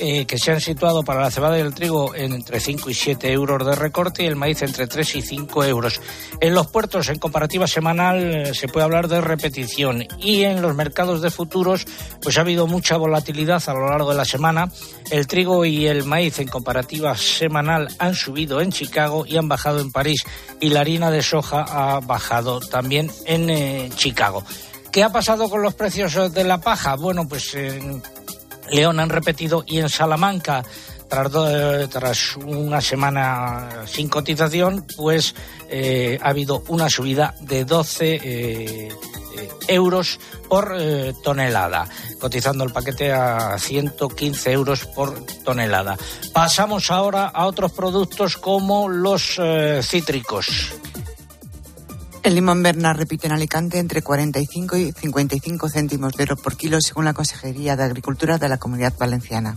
[0.00, 2.94] eh, que se han situado para la cebada y el trigo en entre 5 y
[2.94, 6.00] 7 euros de recorte y el maíz entre 3 y 5 euros.
[6.40, 10.74] En los puertos, en comparativa semanal, eh, se puede hablar de repetición y en los
[10.74, 11.86] mercados de futuros,
[12.22, 14.72] pues ha habido mucha volatilidad a lo largo de la semana.
[15.12, 19.80] El trigo y el maíz en comparativa semanal han subido en Chicago y han bajado
[19.80, 20.24] en París
[20.58, 24.42] y la harina de soja ha bajado también en eh, Chicago.
[24.90, 26.96] ¿Qué ha pasado con los precios de la paja?
[26.96, 28.02] Bueno, pues en
[28.70, 30.64] León han repetido y en Salamanca
[31.90, 35.34] tras, una semana sin cotización, pues
[35.68, 38.88] eh, ha habido una subida de 12 eh,
[39.68, 41.88] euros por eh, tonelada,
[42.20, 45.96] cotizando el paquete a 115 euros por tonelada.
[46.32, 49.40] Pasamos ahora a otros productos como los
[49.82, 50.72] cítricos.
[52.22, 56.80] El limón Berna repite en Alicante entre 45 y 55 céntimos de euro por kilo,
[56.80, 59.56] según la Consejería de Agricultura de la Comunidad Valenciana.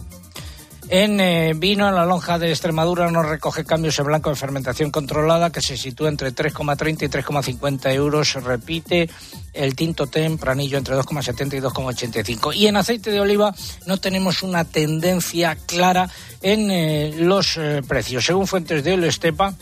[0.89, 4.91] En eh, vino, en la lonja de Extremadura, nos recoge cambios en blanco de fermentación
[4.91, 8.33] controlada que se sitúa entre 3,30 y 3,50 euros.
[8.35, 9.09] Repite
[9.53, 12.55] el tinto tempranillo entre 2,70 y 2,85.
[12.55, 13.53] Y en aceite de oliva
[13.87, 16.07] no tenemos una tendencia clara
[16.41, 18.25] en eh, los eh, precios.
[18.25, 19.55] Según fuentes de Estepa,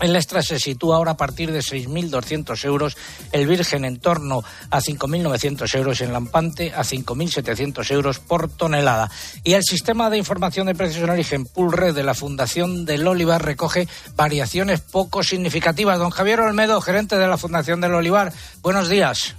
[0.00, 2.96] el extra se sitúa ahora a partir de 6.200 euros,
[3.32, 9.10] el virgen en torno a 5.900 euros, en lampante a 5.700 euros por tonelada.
[9.42, 13.44] Y el sistema de información de precios en origen Pulred de la Fundación del Olivar
[13.44, 15.98] recoge variaciones poco significativas.
[15.98, 19.36] Don Javier Olmedo, gerente de la Fundación del Olivar, buenos días.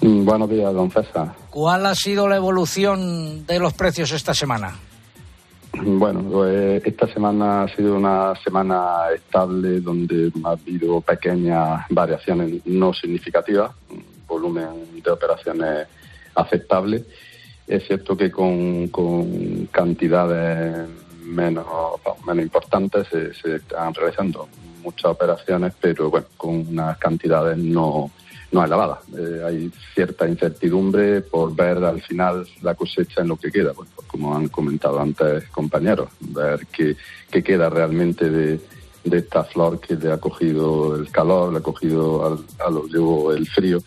[0.00, 1.34] Mm, buenos días, don César.
[1.50, 4.78] ¿Cuál ha sido la evolución de los precios esta semana?
[5.72, 12.92] Bueno, pues, esta semana ha sido una semana estable donde ha habido pequeñas variaciones no
[12.92, 13.70] significativas,
[14.26, 15.86] volumen de operaciones
[16.34, 17.04] aceptable.
[17.66, 18.88] Es cierto que con,
[19.70, 20.88] cantidades
[21.22, 21.66] menos,
[22.26, 24.48] menos importantes se, se están realizando
[24.82, 28.10] muchas operaciones, pero bueno, con unas cantidades no,
[28.52, 29.00] no elevada.
[29.16, 33.88] Eh, hay cierta incertidumbre por ver al final la cosecha en lo que queda, pues,
[34.06, 36.96] como han comentado antes compañeros, ver qué,
[37.42, 38.60] queda realmente de,
[39.04, 43.82] esta flor que le ha cogido el calor, le ha cogido al, a el frío.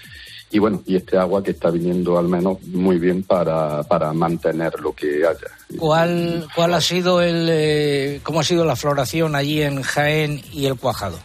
[0.50, 4.80] Y bueno, y este agua que está viniendo al menos muy bien para, para mantener
[4.80, 5.48] lo que haya.
[5.80, 10.68] ¿Cuál, cuál ha sido el, eh, cómo ha sido la floración allí en Jaén y
[10.68, 11.18] el cuajado?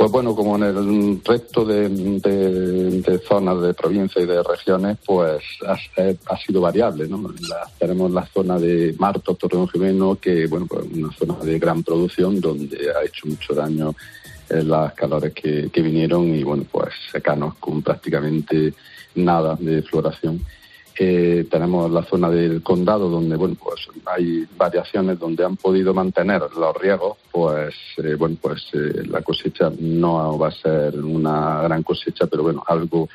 [0.00, 6.36] Pues bueno, como en el resto de, zonas de provincia y de regiones, pues ha,
[6.38, 7.30] sido variable, ¿no?
[7.78, 12.40] tenemos la zona de Marto, Torreón Jimeno, que, bueno, pues una zona de gran producción
[12.40, 13.94] donde ha hecho mucho daño
[14.48, 18.72] eh, las calores que, que vinieron y, bueno, pues secanos con prácticamente
[19.16, 20.40] nada de floración
[21.50, 26.76] tenemos la zona del condado donde bueno pues hay variaciones donde han podido mantener los
[26.76, 32.26] riegos pues eh, bueno pues eh, la cosecha no va a ser una gran cosecha
[32.26, 33.08] pero bueno algo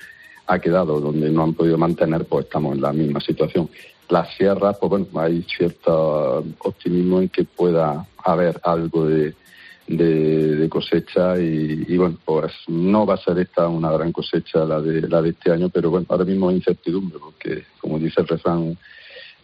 [0.47, 3.69] ha quedado donde no han podido mantener pues estamos en la misma situación.
[4.09, 9.35] Las sierras pues bueno hay cierto optimismo en que pueda haber algo de
[9.87, 15.07] de, cosecha y, bueno, pues no va a ser esta una gran cosecha la de,
[15.07, 18.77] la de este año, pero bueno, ahora mismo hay incertidumbre porque, como dice el refrán,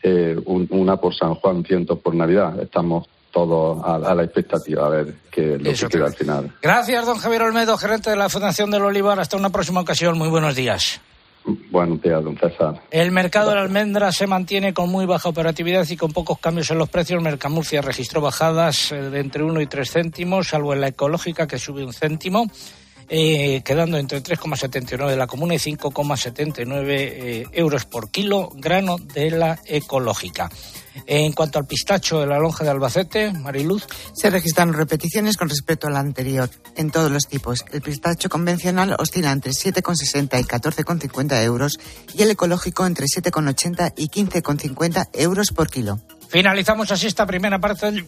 [0.03, 2.59] eh, una por San Juan, cientos por Navidad.
[2.59, 6.51] Estamos todos a, la expectativa a ver qué es lo que queda al final.
[6.61, 9.19] Gracias, don Javier Olmedo, gerente de la Fundación del Olivar.
[9.19, 10.17] Hasta una próxima ocasión.
[10.17, 11.01] Muy buenos días.
[11.43, 12.81] Don César.
[12.91, 16.69] El mercado de la almendra se mantiene con muy baja operatividad y con pocos cambios
[16.71, 17.21] en los precios.
[17.21, 21.57] Mercamurcia registró bajadas eh, de entre 1 y 3 céntimos, salvo en la ecológica que
[21.57, 22.47] sube un céntimo.
[23.09, 29.31] Eh, quedando entre 3,79 de la comuna y 5,79 eh, euros por kilo grano de
[29.31, 30.49] la ecológica.
[31.05, 33.85] En cuanto al pistacho de la lonja de Albacete, Mariluz.
[34.13, 37.65] Se registran repeticiones con respecto al anterior, en todos los tipos.
[37.71, 41.79] El pistacho convencional oscila entre 7,60 y 14,50 euros
[42.13, 45.99] y el ecológico entre 7,80 y 15,50 euros por kilo.
[46.29, 48.07] Finalizamos así esta primera parte del,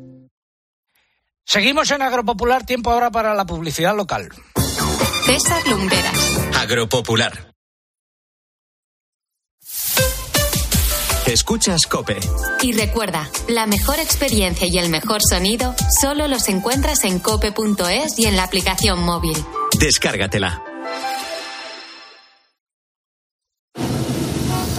[1.45, 4.29] Seguimos en Agropopular, tiempo ahora para la publicidad local.
[5.25, 6.39] César Lumberas.
[6.57, 7.51] Agropopular.
[11.27, 12.19] Escuchas Cope.
[12.61, 18.25] Y recuerda, la mejor experiencia y el mejor sonido solo los encuentras en cope.es y
[18.25, 19.37] en la aplicación móvil.
[19.79, 20.61] Descárgatela.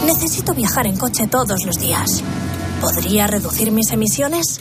[0.05, 2.23] Necesito viajar en coche todos los días.
[2.81, 4.61] ¿Podría reducir mis emisiones?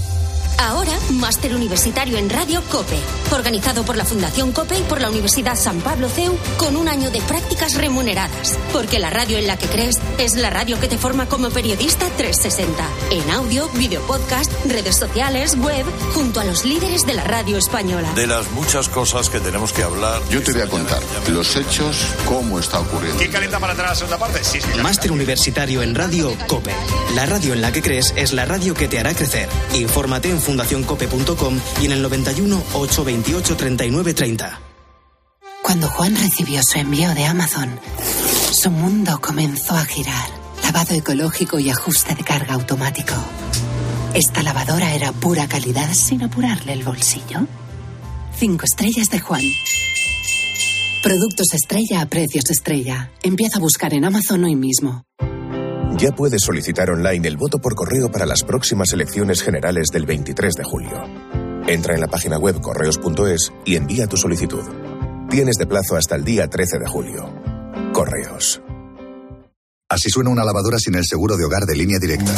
[0.61, 2.99] Ahora, máster universitario en Radio COPE,
[3.31, 7.09] organizado por la Fundación COPE y por la Universidad San Pablo CEU, con un año
[7.09, 8.59] de prácticas remuneradas.
[8.71, 12.07] Porque la radio en la que crees es la radio que te forma como periodista
[12.15, 12.87] 360.
[13.09, 18.11] En audio, video podcast, redes sociales, web, junto a los líderes de la radio española.
[18.13, 20.21] De las muchas cosas que tenemos que hablar.
[20.29, 23.17] Yo te voy a contar los hechos, cómo está ocurriendo.
[23.17, 24.43] ¿Quién calienta para atrás la segunda parte?
[24.43, 24.79] Sí, sí.
[24.79, 26.71] Máster universitario en Radio COPE.
[27.15, 29.49] La radio en la que crees es la radio que te hará crecer.
[29.73, 34.59] Infórmate en fundacioncope.com y en el 91 828 39 30.
[35.63, 37.79] Cuando Juan recibió su envío de Amazon,
[38.51, 40.29] su mundo comenzó a girar.
[40.63, 43.13] Lavado ecológico y ajuste de carga automático.
[44.13, 47.47] Esta lavadora era pura calidad sin apurarle el bolsillo.
[48.37, 49.43] Cinco estrellas de Juan.
[51.01, 53.09] Productos estrella a precios estrella.
[53.23, 55.03] Empieza a buscar en Amazon hoy mismo.
[56.01, 60.55] Ya puedes solicitar online el voto por correo para las próximas elecciones generales del 23
[60.55, 61.03] de julio.
[61.67, 64.63] Entra en la página web correos.es y envía tu solicitud.
[65.29, 67.31] Tienes de plazo hasta el día 13 de julio.
[67.93, 68.63] Correos.
[69.89, 72.33] Así suena una lavadora sin el seguro de hogar de línea directa.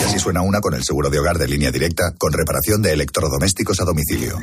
[0.00, 2.94] Y así suena una con el seguro de hogar de línea directa con reparación de
[2.94, 4.40] electrodomésticos a domicilio.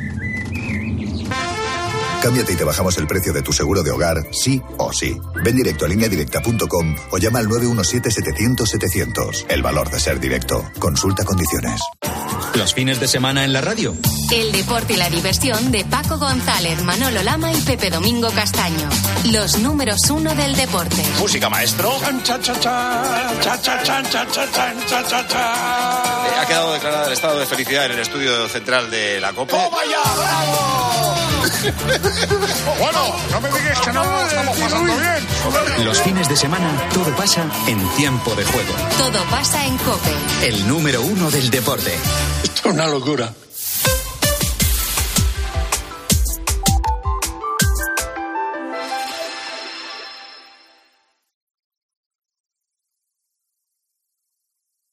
[2.24, 5.20] Cámbiate y te bajamos el precio de tu seguro de hogar, sí o sí.
[5.44, 9.48] Ven directo a lineadirecta.com o llama al 917-700-700.
[9.50, 10.64] El valor de ser directo.
[10.80, 11.82] Consulta condiciones.
[12.56, 13.94] Los fines de semana en la radio.
[14.32, 18.88] El deporte y la diversión de Paco González, Manolo Lama y Pepe Domingo Castaño.
[19.26, 21.04] Los números uno del deporte.
[21.20, 21.92] Música, maestro.
[21.92, 21.98] Ha
[26.48, 29.62] quedado declarado el estado de felicidad en el estudio central de la Copa.
[29.62, 31.13] ¡Toma ya, bravo!
[32.80, 35.86] bueno, no me digas que no lo estamos pasando bien.
[35.86, 38.74] Los fines de semana todo pasa en tiempo de juego.
[38.98, 40.12] Todo pasa en Cope.
[40.48, 41.94] El número uno del deporte.
[42.44, 43.34] Esto es una locura.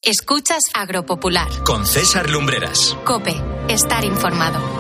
[0.03, 1.49] Escuchas Agropopular.
[1.65, 2.97] Con César Lumbreras.
[3.05, 3.35] Cope.
[3.69, 4.80] Estar informado.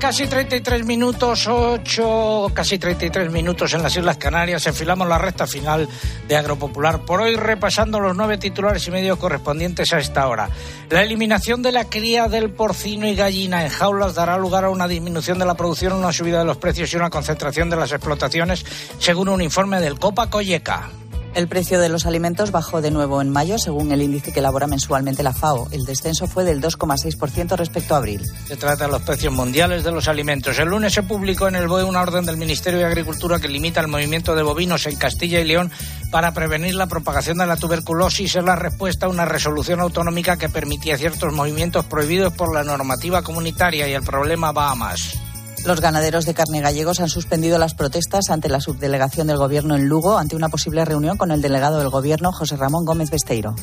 [0.00, 4.66] Casi 33 minutos, 8, casi 33 minutos en las Islas Canarias.
[4.66, 5.86] Enfilamos la recta final
[6.26, 7.04] de Agropopular.
[7.04, 10.48] Por hoy repasando los nueve titulares y medios correspondientes a esta hora.
[10.88, 14.88] La eliminación de la cría del porcino y gallina en jaulas dará lugar a una
[14.88, 18.64] disminución de la producción, una subida de los precios y una concentración de las explotaciones,
[18.98, 20.88] según un informe del Copa Colleca.
[21.32, 24.66] El precio de los alimentos bajó de nuevo en mayo, según el índice que elabora
[24.66, 25.68] mensualmente la FAO.
[25.70, 28.26] El descenso fue del 2,6% respecto a abril.
[28.46, 30.58] Se trata de los precios mundiales de los alimentos.
[30.58, 33.80] El lunes se publicó en el BOE una orden del Ministerio de Agricultura que limita
[33.80, 35.70] el movimiento de bovinos en Castilla y León
[36.10, 38.34] para prevenir la propagación de la tuberculosis.
[38.34, 43.22] Es la respuesta a una resolución autonómica que permitía ciertos movimientos prohibidos por la normativa
[43.22, 45.16] comunitaria y el problema va a más.
[45.64, 49.88] Los ganaderos de carne gallegos han suspendido las protestas ante la subdelegación del Gobierno en
[49.88, 53.54] Lugo ante una posible reunión con el delegado del Gobierno, José Ramón Gómez Besteiro.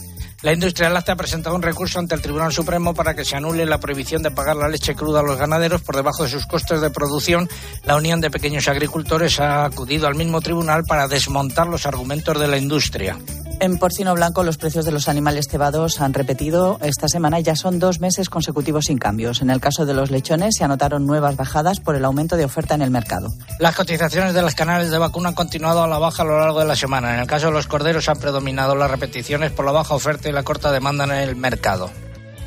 [0.43, 3.65] La industria láctea ha presentado un recurso ante el Tribunal Supremo para que se anule
[3.65, 6.81] la prohibición de pagar la leche cruda a los ganaderos por debajo de sus costes
[6.81, 7.49] de producción.
[7.83, 12.47] La Unión de Pequeños Agricultores ha acudido al mismo tribunal para desmontar los argumentos de
[12.47, 13.17] la industria.
[13.59, 17.55] En porcino blanco, los precios de los animales cebados han repetido esta semana y ya
[17.55, 19.41] son dos meses consecutivos sin cambios.
[19.41, 22.75] En el caso de los lechones, se anotaron nuevas bajadas por el aumento de oferta
[22.75, 23.33] en el mercado.
[23.57, 26.59] Las cotizaciones de los canales de vacuna han continuado a la baja a lo largo
[26.59, 27.15] de la semana.
[27.15, 30.33] En el caso de los corderos, han predominado las repeticiones por la baja oferta y
[30.33, 31.89] la corta demanda en el mercado.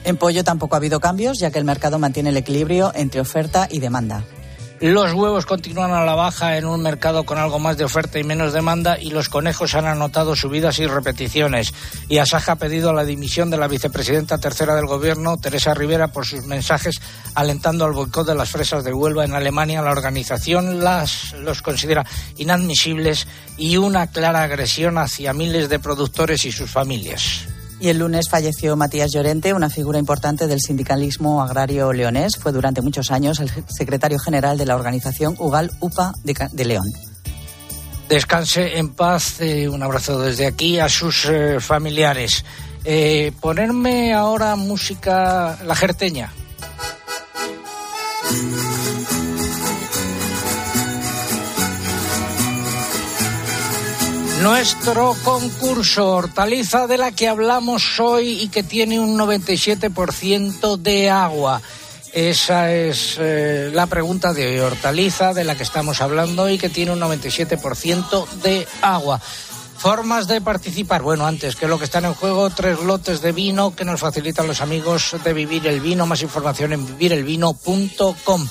[0.05, 3.67] En pollo tampoco ha habido cambios, ya que el mercado mantiene el equilibrio entre oferta
[3.69, 4.25] y demanda.
[4.81, 8.25] Los huevos continúan a la baja en un mercado con algo más de oferta y
[8.25, 11.75] menos demanda y los conejos han anotado subidas y repeticiones.
[12.09, 16.25] Y Asaja ha pedido la dimisión de la vicepresidenta tercera del gobierno, Teresa Rivera, por
[16.25, 16.99] sus mensajes
[17.35, 19.83] alentando al boicot de las fresas de Huelva en Alemania.
[19.83, 22.07] La organización las, los considera
[22.39, 23.29] inadmisibles
[23.59, 27.47] y una clara agresión hacia miles de productores y sus familias.
[27.81, 32.37] Y el lunes falleció Matías Llorente, una figura importante del sindicalismo agrario leonés.
[32.37, 36.85] Fue durante muchos años el secretario general de la organización UGAL UPA de, León.
[38.07, 39.41] Descanse en paz.
[39.41, 42.45] Eh, un abrazo desde aquí a sus eh, familiares.
[42.85, 46.31] Eh, ponerme ahora música la jerteña.
[54.43, 61.61] Nuestro concurso hortaliza de la que hablamos hoy y que tiene un 97% de agua.
[62.15, 64.59] Esa es eh, la pregunta de hoy.
[64.61, 69.21] Hortaliza de la que estamos hablando y que tiene un 97% de agua.
[69.77, 71.03] Formas de participar.
[71.03, 74.47] Bueno, antes que lo que están en juego, tres lotes de vino que nos facilitan
[74.47, 76.07] los amigos de Vivir el Vino.
[76.07, 78.49] Más información en vivirelvino.com.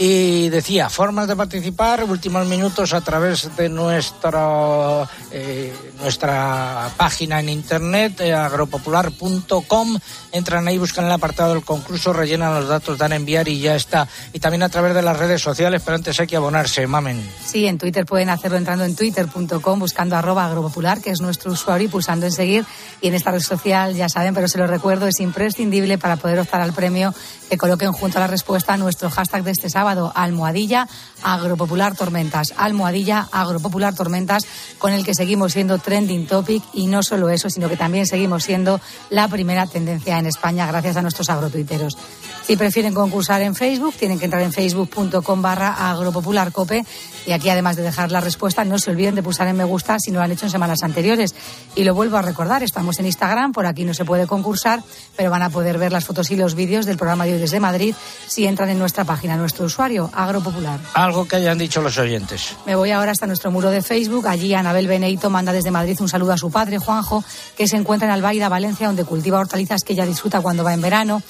[0.00, 7.48] Y decía, formas de participar, últimos minutos a través de nuestra, eh, nuestra página en
[7.48, 9.98] internet, eh, agropopular.com.
[10.30, 13.74] Entran ahí, buscan el apartado del concurso, rellenan los datos, dan a enviar y ya
[13.74, 14.06] está.
[14.32, 17.28] Y también a través de las redes sociales, pero antes hay que abonarse, mamen.
[17.44, 21.88] Sí, en Twitter pueden hacerlo entrando en twitter.com, buscando arroba agropopular, que es nuestro usuario,
[21.88, 22.64] y pulsando en seguir.
[23.00, 26.38] Y en esta red social, ya saben, pero se lo recuerdo, es imprescindible para poder
[26.38, 27.12] optar al premio
[27.50, 30.88] que coloquen junto a la respuesta nuestro hashtag de este sábado almohadilla
[31.22, 34.44] agropopular tormentas, almohadilla agropopular tormentas,
[34.78, 38.44] con el que seguimos siendo trending topic y no solo eso, sino que también seguimos
[38.44, 38.80] siendo
[39.10, 41.96] la primera tendencia en España gracias a nuestros agrotuiteros.
[42.44, 46.84] Si prefieren concursar en Facebook, tienen que entrar en facebook.com barra agropopularcope
[47.26, 49.98] y aquí además de dejar la respuesta, no se olviden de pulsar en me gusta
[49.98, 51.34] si no lo han hecho en semanas anteriores.
[51.74, 54.82] Y lo vuelvo a recordar, estamos en Instagram, por aquí no se puede concursar,
[55.16, 57.60] pero van a poder ver las fotos y los vídeos del programa de hoy desde
[57.60, 57.94] Madrid
[58.26, 60.80] si entran en nuestra página, nuestro usuario, Agropopular.
[60.94, 62.56] Algo que hayan dicho los oyentes.
[62.66, 64.26] Me voy ahora hasta nuestro muro de Facebook.
[64.26, 67.22] Allí Anabel Beneito manda desde Madrid un saludo a su padre, Juanjo,
[67.56, 70.80] que se encuentra en Albaida, Valencia, donde cultiva hortalizas que ella disfruta cuando va en
[70.80, 71.22] verano.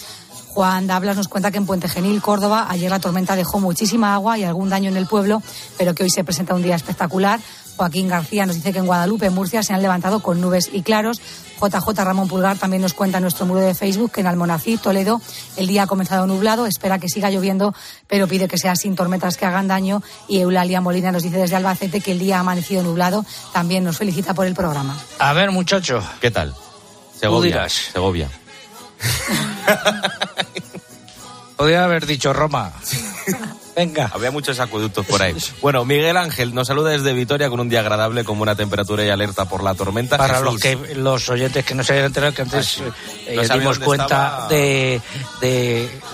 [0.46, 4.38] Juan Dablas nos cuenta que en Puente Genil, Córdoba, ayer la tormenta dejó muchísima agua
[4.38, 5.42] y algún daño en el pueblo,
[5.76, 7.40] pero que hoy se presenta un día espectacular.
[7.76, 10.80] Joaquín García nos dice que en Guadalupe, en Murcia, se han levantado con nubes y
[10.80, 11.20] claros.
[11.60, 15.20] JJ Ramón Pulgar también nos cuenta en nuestro muro de Facebook que en Almonací, Toledo,
[15.56, 17.74] el día ha comenzado nublado, espera que siga lloviendo,
[18.06, 20.02] pero pide que sea sin tormentas que hagan daño.
[20.28, 23.24] Y Eulalia Molina nos dice desde Albacete que el día ha amanecido nublado.
[23.52, 24.96] También nos felicita por el programa.
[25.18, 26.02] A ver, muchacho.
[26.20, 26.54] ¿Qué tal?
[27.18, 27.68] Segovia.
[27.68, 28.30] Segovia.
[31.56, 32.72] Podría haber dicho Roma.
[33.78, 34.10] Venga.
[34.12, 35.36] Había muchos acueductos por ahí.
[35.62, 39.08] Bueno, Miguel Ángel nos saluda desde Vitoria con un día agradable, con buena temperatura y
[39.08, 40.16] alerta por la tormenta.
[40.16, 42.92] Para los que los oyentes que no se hayan enterado, que antes ah,
[43.28, 45.00] eh, dimos cuenta de,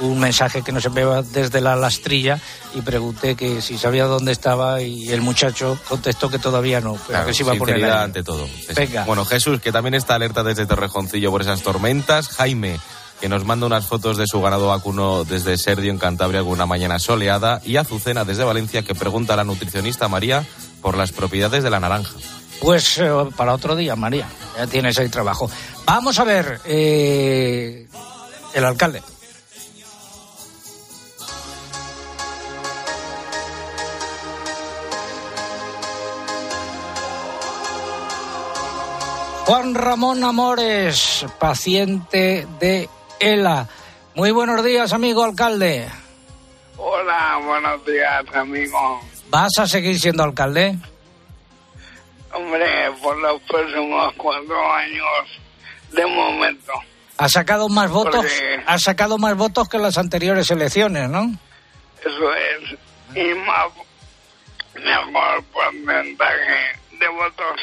[0.03, 2.39] un mensaje que nos enviaba desde la lastrilla
[2.75, 7.25] y pregunté que si sabía dónde estaba y el muchacho contestó que todavía no, pero
[7.25, 8.47] que se iba a poner ante todo.
[8.77, 9.05] Venga.
[9.05, 12.29] Bueno, Jesús, que también está alerta desde Torrejoncillo por esas tormentas.
[12.29, 12.79] Jaime,
[13.25, 16.67] que nos manda unas fotos de su ganado vacuno desde Serdio, en Cantabria, con una
[16.67, 17.63] mañana soleada.
[17.65, 20.45] Y Azucena, desde Valencia, que pregunta a la nutricionista María
[20.83, 22.13] por las propiedades de la naranja.
[22.61, 24.29] Pues eh, para otro día, María.
[24.59, 25.51] Ya tienes ahí trabajo.
[25.87, 27.89] Vamos a ver, eh,
[28.53, 29.03] el alcalde.
[39.47, 42.91] Juan Ramón Amores, paciente de
[43.21, 43.69] ELA.
[44.15, 45.89] Muy buenos días, amigo alcalde.
[46.77, 49.01] Hola, buenos días, amigo.
[49.29, 50.77] ¿Vas a seguir siendo alcalde?
[52.33, 55.41] Hombre, por los próximos cuatro años,
[55.93, 56.73] de momento.
[57.17, 58.27] Ha sacado más votos,
[58.67, 61.33] ha sacado más votos que las anteriores elecciones, ¿no?
[62.01, 62.77] Eso es.
[63.17, 63.69] Y más,
[64.75, 67.61] mejor porcentaje de votos,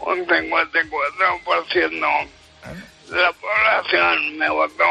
[0.00, 2.28] un 54%
[3.10, 4.84] la población me votó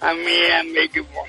[0.00, 1.24] a mí y a mi equipo.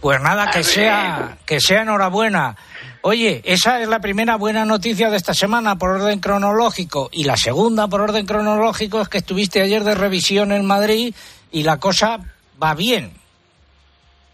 [0.00, 2.56] Pues nada, que sea, que sea enhorabuena.
[3.00, 7.08] Oye, esa es la primera buena noticia de esta semana por orden cronológico.
[7.12, 11.14] Y la segunda por orden cronológico es que estuviste ayer de revisión en Madrid
[11.50, 12.18] y la cosa
[12.62, 13.12] va bien.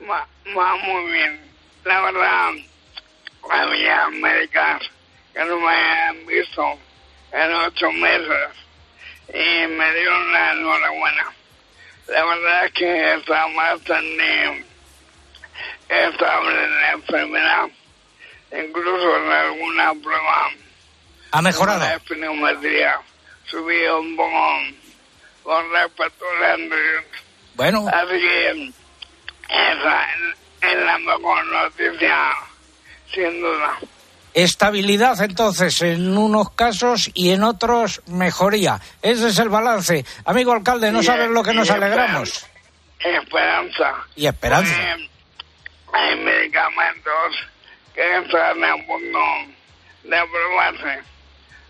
[0.03, 0.27] Va,
[0.57, 1.41] va muy bien.
[1.85, 2.51] La verdad,
[3.51, 4.83] había médicas
[5.33, 6.63] que no me han visto
[7.33, 8.51] en ocho meses
[9.33, 11.33] y me dieron la enhorabuena.
[12.09, 14.65] La verdad es que estaba bastante
[15.89, 17.71] estable en la enfermedad
[18.53, 20.51] incluso en alguna prueba.
[21.33, 21.81] ¿Ha mejorado?
[21.81, 23.01] La espinometría
[23.45, 24.59] subió un poco
[25.43, 27.05] con respecto a la anterior.
[27.55, 27.87] Bueno.
[27.89, 28.73] Así que
[29.49, 30.07] esa
[30.63, 32.33] es la mejor noticia,
[33.13, 33.79] sin duda.
[34.35, 38.81] Estabilidad entonces en unos casos y en otros mejoría.
[39.03, 40.05] Ese es el balance.
[40.25, 42.47] Amigo alcalde, no sabes lo que nos alegramos.
[43.01, 43.95] Esperanza.
[44.15, 44.75] Y esperanza.
[45.93, 47.49] Hay medicamentos
[47.95, 49.19] que están a punto
[50.05, 51.03] de aprobarse.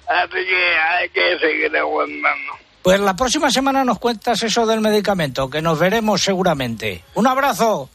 [0.07, 2.53] Así que hay que seguir aguantando.
[2.83, 7.05] Pues la próxima semana nos cuentas eso del medicamento, que nos veremos seguramente.
[7.15, 7.89] Un abrazo.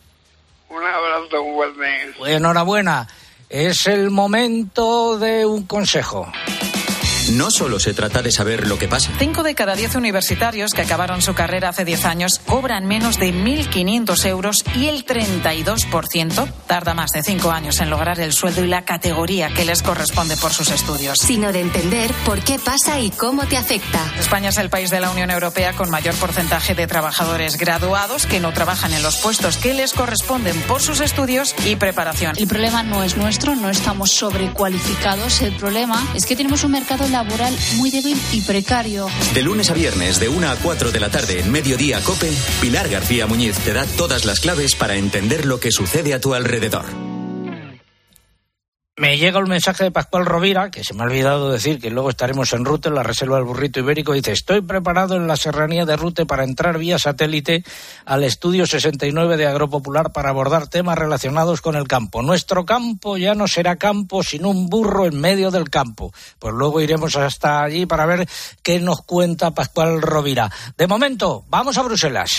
[0.70, 2.36] Un abrazo fuerte.
[2.36, 3.07] Enhorabuena.
[3.50, 6.28] Es el momento de un consejo.
[7.32, 9.11] No solo se trata de saber lo que pasa.
[9.17, 13.34] Cinco de cada diez universitarios que acabaron su carrera hace 10 años cobran menos de
[13.34, 18.67] 1.500 euros y el 32% tarda más de cinco años en lograr el sueldo y
[18.67, 21.17] la categoría que les corresponde por sus estudios.
[21.19, 23.99] Sino de entender por qué pasa y cómo te afecta.
[24.19, 28.39] España es el país de la Unión Europea con mayor porcentaje de trabajadores graduados que
[28.39, 32.36] no trabajan en los puestos que les corresponden por sus estudios y preparación.
[32.38, 35.41] El problema no es nuestro, no estamos sobrecualificados.
[35.41, 39.07] El problema es que tenemos un mercado laboral muy débil y precario.
[39.34, 42.89] De lunes a viernes, de 1 a 4 de la tarde en Mediodía Cope, Pilar
[42.89, 46.84] García Muñiz te da todas las claves para entender lo que sucede a tu alrededor.
[48.98, 52.10] Me llega el mensaje de Pascual Rovira, que se me ha olvidado decir que luego
[52.10, 54.14] estaremos en Rute, en la Reserva del Burrito Ibérico.
[54.14, 57.66] Dice, estoy preparado en la serranía de Rute para entrar vía satélite
[58.06, 62.22] al estudio 69 de Agropopular para abordar temas relacionados con el campo.
[62.22, 66.14] Nuestro campo ya no será campo, sino un burro en medio del campo.
[66.39, 68.30] Pues luego iremos hasta allí para ver
[68.64, 70.50] qué nos cuenta Pascual Rovira.
[70.78, 72.38] De momento, vamos a Bruselas.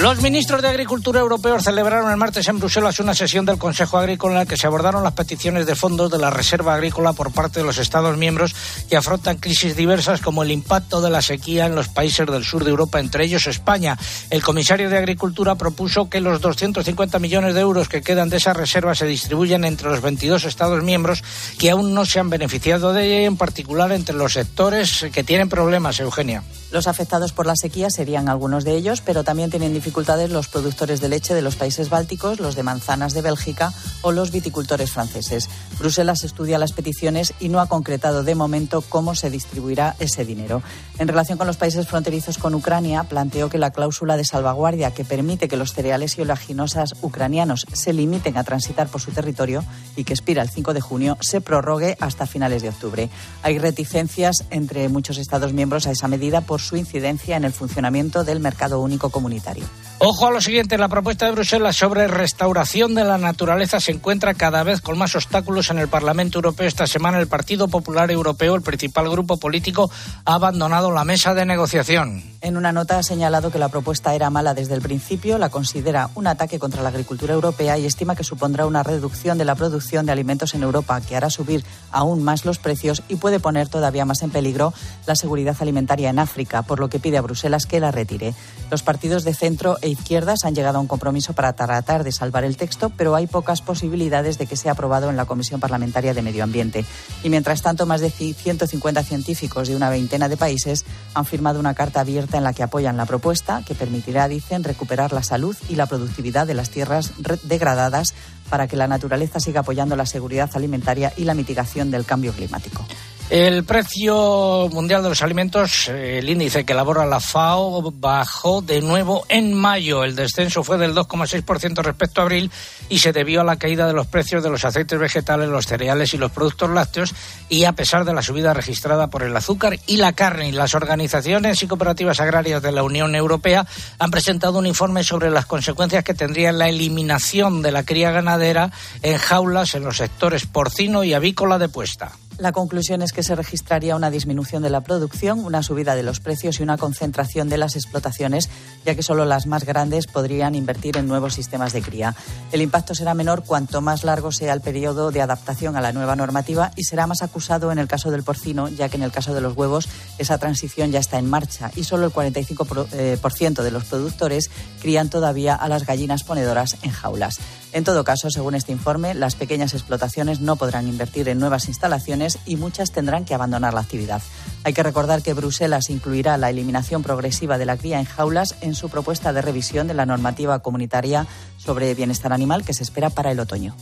[0.00, 4.34] Los ministros de Agricultura europeos celebraron el martes en Bruselas una sesión del Consejo Agrícola
[4.34, 7.58] en la que se abordaron las peticiones de fondos de la Reserva Agrícola por parte
[7.58, 8.54] de los Estados miembros
[8.88, 12.62] que afrontan crisis diversas como el impacto de la sequía en los países del sur
[12.62, 13.98] de Europa, entre ellos España.
[14.30, 18.52] El comisario de Agricultura propuso que los 250 millones de euros que quedan de esa
[18.52, 21.24] reserva se distribuyan entre los 22 Estados miembros
[21.58, 25.48] que aún no se han beneficiado de ella, en particular entre los sectores que tienen
[25.48, 26.44] problemas, Eugenia.
[26.70, 29.87] Los afectados por la sequía serían algunos de ellos, pero también tienen dificultades
[30.28, 33.72] los productores de leche de los países bálticos, los de manzanas de Bélgica
[34.02, 35.48] o los viticultores franceses.
[35.78, 40.62] Bruselas estudia las peticiones y no ha concretado de momento cómo se distribuirá ese dinero.
[40.98, 45.04] En relación con los países fronterizos con Ucrania, planteó que la cláusula de salvaguardia que
[45.04, 49.64] permite que los cereales y oleaginosas ucranianos se limiten a transitar por su territorio
[49.96, 53.10] y que expira el 5 de junio se prorrogue hasta finales de octubre.
[53.42, 58.24] Hay reticencias entre muchos Estados miembros a esa medida por su incidencia en el funcionamiento
[58.24, 59.64] del mercado único comunitario.
[60.00, 64.32] Ojo a lo siguiente, la propuesta de Bruselas sobre restauración de la naturaleza se encuentra
[64.34, 66.68] cada vez con más obstáculos en el Parlamento Europeo.
[66.68, 69.90] Esta semana el Partido Popular Europeo, el principal grupo político,
[70.24, 72.22] ha abandonado la mesa de negociación.
[72.40, 76.10] En una nota ha señalado que la propuesta era mala desde el principio, la considera
[76.14, 80.06] un ataque contra la agricultura europea y estima que supondrá una reducción de la producción
[80.06, 84.04] de alimentos en Europa, que hará subir aún más los precios y puede poner todavía
[84.04, 84.72] más en peligro
[85.06, 88.32] la seguridad alimentaria en África, por lo que pide a Bruselas que la retire.
[88.70, 92.44] Los partidos de centro e izquierdas han llegado a un compromiso para tratar de salvar
[92.44, 96.22] el texto, pero hay pocas posibilidades de que sea aprobado en la Comisión Parlamentaria de
[96.22, 96.84] Medio Ambiente.
[97.22, 101.74] Y mientras tanto, más de 150 científicos de una veintena de países han firmado una
[101.74, 105.74] carta abierta en la que apoyan la propuesta, que permitirá, dicen, recuperar la salud y
[105.74, 107.12] la productividad de las tierras
[107.42, 108.14] degradadas
[108.48, 112.86] para que la naturaleza siga apoyando la seguridad alimentaria y la mitigación del cambio climático.
[113.30, 119.26] El precio mundial de los alimentos, el índice que elabora la FAO, bajó de nuevo
[119.28, 120.02] en mayo.
[120.02, 122.50] El descenso fue del 2,6% respecto a abril
[122.88, 126.14] y se debió a la caída de los precios de los aceites vegetales, los cereales
[126.14, 127.14] y los productos lácteos
[127.50, 130.50] y a pesar de la subida registrada por el azúcar y la carne.
[130.50, 133.66] Las organizaciones y cooperativas agrarias de la Unión Europea
[133.98, 138.70] han presentado un informe sobre las consecuencias que tendría la eliminación de la cría ganadera
[139.02, 142.12] en jaulas en los sectores porcino y avícola de puesta.
[142.38, 146.20] La conclusión es que se registraría una disminución de la producción, una subida de los
[146.20, 148.48] precios y una concentración de las explotaciones,
[148.86, 152.14] ya que solo las más grandes podrían invertir en nuevos sistemas de cría.
[152.52, 156.14] El impacto será menor cuanto más largo sea el periodo de adaptación a la nueva
[156.14, 159.34] normativa y será más acusado en el caso del porcino, ya que en el caso
[159.34, 163.62] de los huevos esa transición ya está en marcha y solo el 45% por, eh,
[163.64, 164.48] de los productores
[164.80, 167.40] crían todavía a las gallinas ponedoras en jaulas.
[167.72, 172.38] En todo caso, según este informe, las pequeñas explotaciones no podrán invertir en nuevas instalaciones
[172.46, 174.22] y muchas tendrán que abandonar la actividad.
[174.64, 178.74] Hay que recordar que Bruselas incluirá la eliminación progresiva de la cría en jaulas en
[178.74, 181.26] su propuesta de revisión de la normativa comunitaria
[181.58, 183.76] sobre bienestar animal que se espera para el otoño.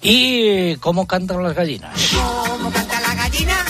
[0.00, 1.94] ¿Y cómo cantan las gallinas?
[2.12, 3.64] ¿Cómo canta la gallina?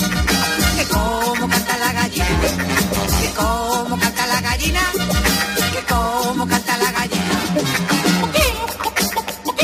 [0.76, 2.71] ¿Que cómo canta la gallina?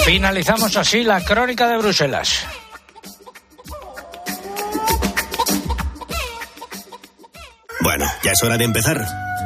[0.08, 2.46] Finalizamos así la crónica de Bruselas.
[7.82, 9.27] Bueno, ya es hora de empezar.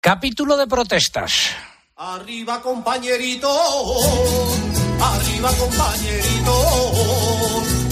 [0.00, 1.50] Capítulo de protestas.
[1.96, 3.50] Arriba compañerito,
[5.00, 6.54] arriba compañerito,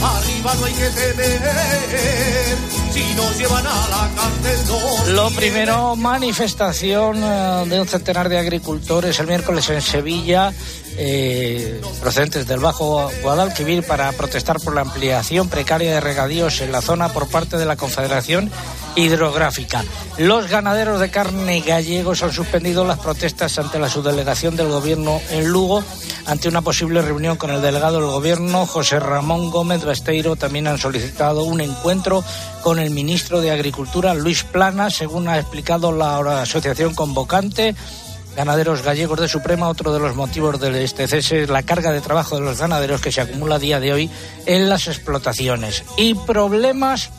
[0.00, 2.59] arriba no hay que temer,
[2.92, 5.12] si nos llevan a la cárcel no.
[5.14, 10.54] Lo primero, manifestación eh, de un centenar de agricultores el miércoles en Sevilla,
[10.99, 16.82] eh, procedentes del Bajo Guadalquivir, para protestar por la ampliación precaria de regadíos en la
[16.82, 18.51] zona por parte de la Confederación
[18.94, 19.84] Hidrográfica.
[20.16, 25.49] Los ganaderos de carne gallegos han suspendido las protestas ante la subdelegación del Gobierno en
[25.49, 25.84] Lugo,
[26.24, 30.36] ante una posible reunión con el delegado del Gobierno, José Ramón Gómez Besteiro.
[30.36, 32.24] También han solicitado un encuentro
[32.62, 37.74] con el ministro de Agricultura, Luis Plana, según ha explicado la asociación convocante.
[38.37, 42.03] Ganaderos Gallegos de Suprema, otro de los motivos de este cese es la carga de
[42.03, 44.11] trabajo de los ganaderos que se acumula a día de hoy
[44.45, 45.84] en las explotaciones.
[45.97, 47.11] Y problemas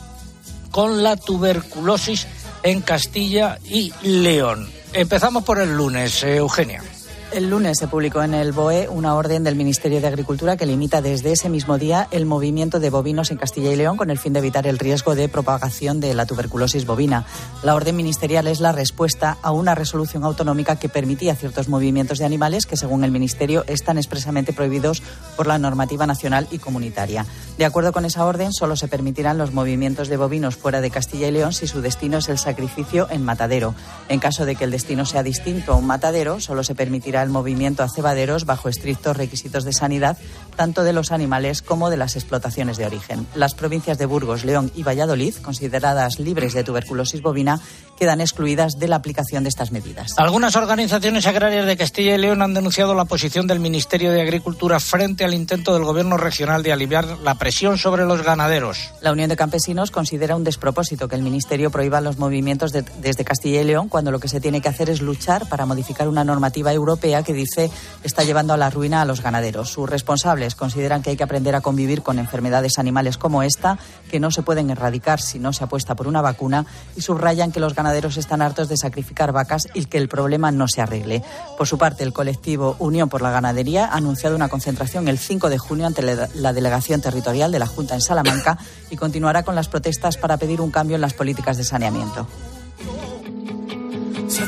[0.70, 2.28] con la tuberculosis
[2.62, 4.70] en Castilla y León.
[4.92, 6.84] Empezamos por el lunes, eh, Eugenia.
[7.30, 11.02] El lunes se publicó en el BOE una orden del Ministerio de Agricultura que limita
[11.02, 14.32] desde ese mismo día el movimiento de bovinos en Castilla y León con el fin
[14.32, 17.26] de evitar el riesgo de propagación de la tuberculosis bovina.
[17.62, 22.24] La orden ministerial es la respuesta a una resolución autonómica que permitía ciertos movimientos de
[22.24, 25.02] animales que, según el Ministerio, están expresamente prohibidos
[25.36, 27.26] por la normativa nacional y comunitaria.
[27.58, 31.28] De acuerdo con esa orden, solo se permitirán los movimientos de bovinos fuera de Castilla
[31.28, 33.74] y León si su destino es el sacrificio en matadero.
[34.08, 37.30] En caso de que el destino sea distinto a un matadero, solo se permitirá el
[37.30, 40.18] movimiento a cebaderos bajo estrictos requisitos de sanidad,
[40.58, 43.26] tanto de los animales como de las explotaciones de origen.
[43.36, 47.60] Las provincias de Burgos, León y Valladolid, consideradas libres de tuberculosis bovina,
[47.96, 50.14] quedan excluidas de la aplicación de estas medidas.
[50.18, 54.80] Algunas organizaciones agrarias de Castilla y León han denunciado la posición del Ministerio de Agricultura
[54.80, 58.90] frente al intento del Gobierno regional de aliviar la presión sobre los ganaderos.
[59.00, 63.24] La Unión de Campesinos considera un despropósito que el Ministerio prohíba los movimientos de- desde
[63.24, 66.24] Castilla y León cuando lo que se tiene que hacer es luchar para modificar una
[66.24, 67.70] normativa europea que dice
[68.02, 69.70] está llevando a la ruina a los ganaderos.
[69.70, 73.78] Sus responsables consideran que hay que aprender a convivir con enfermedades animales como esta,
[74.10, 77.60] que no se pueden erradicar si no se apuesta por una vacuna, y subrayan que
[77.60, 81.22] los ganaderos están hartos de sacrificar vacas y que el problema no se arregle.
[81.56, 85.48] Por su parte, el colectivo Unión por la Ganadería ha anunciado una concentración el 5
[85.48, 88.58] de junio ante la delegación territorial de la Junta en Salamanca
[88.90, 92.26] y continuará con las protestas para pedir un cambio en las políticas de saneamiento.
[94.28, 94.44] Se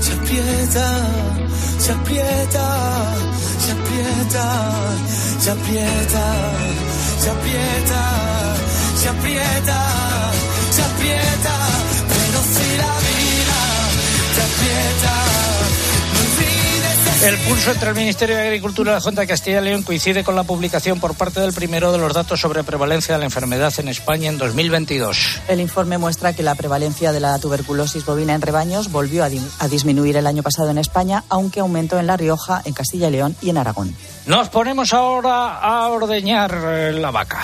[0.00, 0.88] se aprieta,
[1.78, 2.66] se aprieta,
[3.64, 4.46] se aprieta,
[5.40, 6.26] se aprieta,
[7.22, 8.02] se aprieta,
[9.00, 9.80] se aprieta,
[10.70, 11.54] se aprieta,
[12.12, 13.60] pero si la vida
[14.34, 15.37] te aprieta,
[17.22, 20.22] El pulso entre el Ministerio de Agricultura y la Junta de Castilla y León coincide
[20.22, 23.72] con la publicación por parte del primero de los datos sobre prevalencia de la enfermedad
[23.78, 25.40] en España en 2022.
[25.48, 29.42] El informe muestra que la prevalencia de la tuberculosis bovina en rebaños volvió a, di-
[29.58, 33.12] a disminuir el año pasado en España, aunque aumentó en La Rioja, en Castilla y
[33.12, 33.96] León y en Aragón.
[34.26, 37.40] Nos ponemos ahora a ordeñar eh, la vaca.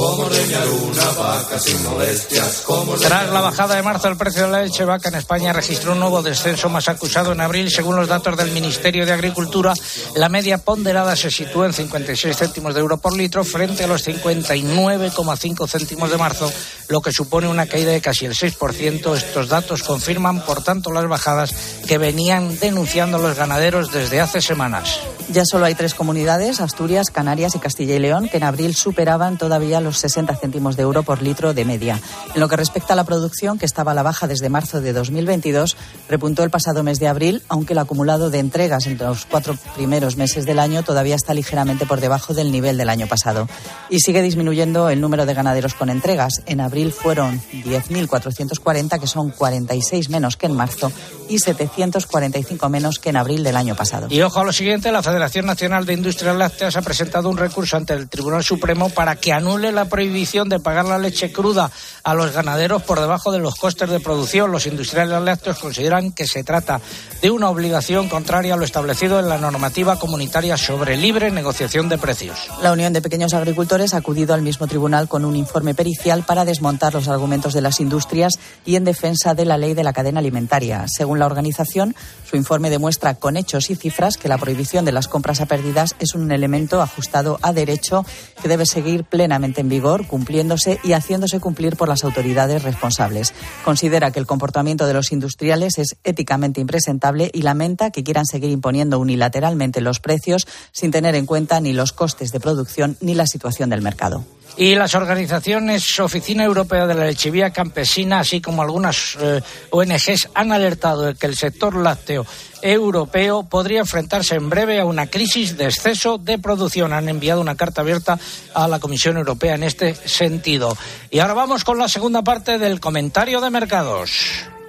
[0.00, 2.62] ¿Cómo ordeñar una vaca sin molestias?
[2.66, 5.92] ¿Cómo Tras la bajada de marzo del precio de la leche vaca en España registró
[5.92, 7.70] un nuevo descenso más acusado en abril.
[7.70, 9.74] Según los datos del Ministerio de Agricultura,
[10.14, 14.08] la media ponderada se sitúa en 56 céntimos de euro por litro frente a los
[14.08, 16.50] 59,5 céntimos de marzo,
[16.88, 19.14] lo que supone una caída de casi el 6%.
[19.14, 21.54] Estos datos confirman, por tanto, las bajadas
[21.86, 24.98] que venían denunciando los ganaderos desde hace semanas.
[25.32, 29.38] Ya solo hay tres comunidades, Asturias, Canarias y Castilla y León, que en abril superaban
[29.38, 32.00] todavía los 60 céntimos de euro por litro de media.
[32.34, 34.92] En lo que respecta a la producción, que estaba a la baja desde marzo de
[34.92, 35.76] 2022,
[36.08, 40.16] repuntó el pasado mes de abril, aunque el acumulado de entregas entre los cuatro primeros
[40.16, 43.48] meses del año todavía está ligeramente por debajo del nivel del año pasado.
[43.88, 46.42] Y sigue disminuyendo el número de ganaderos con entregas.
[46.46, 50.90] En abril fueron 10.440, que son 46 menos que en marzo,
[51.28, 54.08] y 745 menos que en abril del año pasado.
[54.10, 57.76] Y ojo a lo siguiente, la Federación Nacional de Industrias Lácteas ha presentado un recurso
[57.76, 61.70] ante el Tribunal Supremo para que anule la prohibición de pagar la leche cruda
[62.02, 64.50] a los ganaderos por debajo de los costes de producción.
[64.50, 66.80] Los industriales lácteos consideran que se trata
[67.20, 71.98] de una obligación contraria a lo establecido en la normativa comunitaria sobre libre negociación de
[71.98, 72.38] precios.
[72.62, 76.44] La Unión de Pequeños Agricultores ha acudido al mismo tribunal con un informe pericial para
[76.44, 80.20] desmontar los argumentos de las industrias y en defensa de la ley de la cadena
[80.20, 80.86] alimentaria.
[80.88, 81.94] Según la organización,
[82.28, 85.94] su informe demuestra con hechos y cifras que la prohibición de las compras a pérdidas
[85.98, 88.06] es un elemento ajustado a derecho
[88.40, 93.34] que debe seguir plenamente en vigor, cumpliéndose y haciéndose cumplir por las autoridades responsables.
[93.64, 98.50] Considera que el comportamiento de los industriales es éticamente impresentable y lamenta que quieran seguir
[98.50, 103.26] imponiendo unilateralmente los precios sin tener en cuenta ni los costes de producción ni la
[103.26, 104.24] situación del mercado.
[104.56, 109.40] Y las organizaciones Oficina Europea de la Lechevía Campesina, así como algunas eh,
[109.70, 112.26] ONGs, han alertado de que el sector lácteo
[112.62, 116.92] europeo podría enfrentarse en breve a una crisis de exceso de producción.
[116.92, 118.18] Han enviado una carta abierta
[118.54, 120.76] a la Comisión Europea en este sentido.
[121.10, 124.59] Y ahora vamos con la segunda parte del comentario de mercados.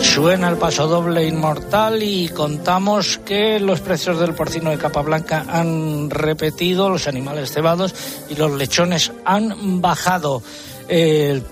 [0.00, 5.44] Suena el paso doble inmortal y contamos que los precios del porcino de capa blanca
[5.48, 7.94] han repetido, los animales cebados
[8.30, 10.42] y los lechones han bajado.
[10.88, 11.42] Eh,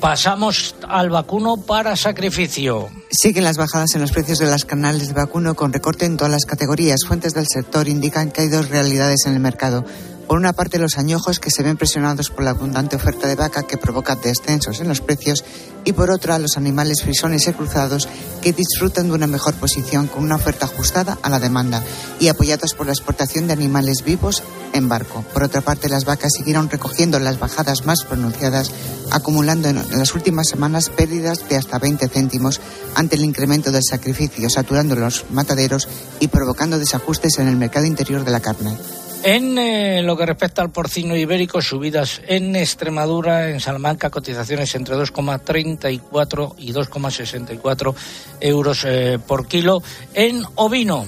[0.00, 2.88] pasamos al vacuno para sacrificio.
[3.10, 6.30] Siguen las bajadas en los precios de las canales de vacuno con recorte en todas
[6.30, 7.00] las categorías.
[7.06, 9.84] Fuentes del sector indican que hay dos realidades en el mercado.
[10.28, 13.62] Por una parte, los añojos que se ven presionados por la abundante oferta de vaca
[13.62, 15.42] que provoca descensos en los precios
[15.86, 18.06] y por otra, los animales frisones y cruzados
[18.42, 21.82] que disfrutan de una mejor posición con una oferta ajustada a la demanda
[22.20, 24.42] y apoyados por la exportación de animales vivos
[24.74, 25.24] en barco.
[25.32, 28.70] Por otra parte, las vacas siguieron recogiendo las bajadas más pronunciadas,
[29.10, 32.60] acumulando en las últimas semanas pérdidas de hasta 20 céntimos
[32.96, 35.88] ante el incremento del sacrificio, saturando los mataderos
[36.20, 38.76] y provocando desajustes en el mercado interior de la carne.
[39.24, 44.94] En eh, lo que respecta al porcino ibérico, subidas en Extremadura, en Salamanca, cotizaciones entre
[44.94, 47.94] 2,34 y 2,64
[48.40, 49.82] euros eh, por kilo.
[50.14, 51.04] En ovino.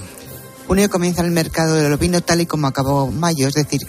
[0.67, 3.81] Junio comienza el mercado del ovino tal y como acabó mayo, es decir,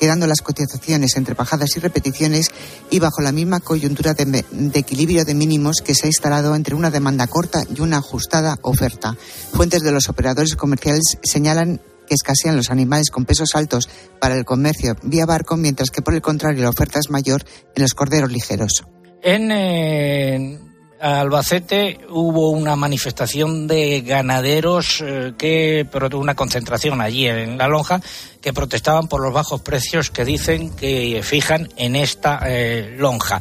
[0.00, 2.50] quedando las cotizaciones entre bajadas y repeticiones
[2.90, 6.74] y bajo la misma coyuntura de, de, equilibrio de mínimos que se ha instalado entre
[6.74, 9.14] una demanda corta y una ajustada oferta.
[9.52, 13.88] Fuentes de los operadores comerciales señalan que escasean los animales con pesos altos
[14.20, 17.44] para el comercio vía barco, mientras que por el contrario la oferta es mayor
[17.74, 18.84] en los corderos ligeros.
[19.22, 20.58] En eh,
[21.06, 28.00] Albacete hubo una manifestación de ganaderos eh, que una concentración allí en la lonja
[28.40, 33.40] que protestaban por los bajos precios que dicen que fijan en esta eh, lonja.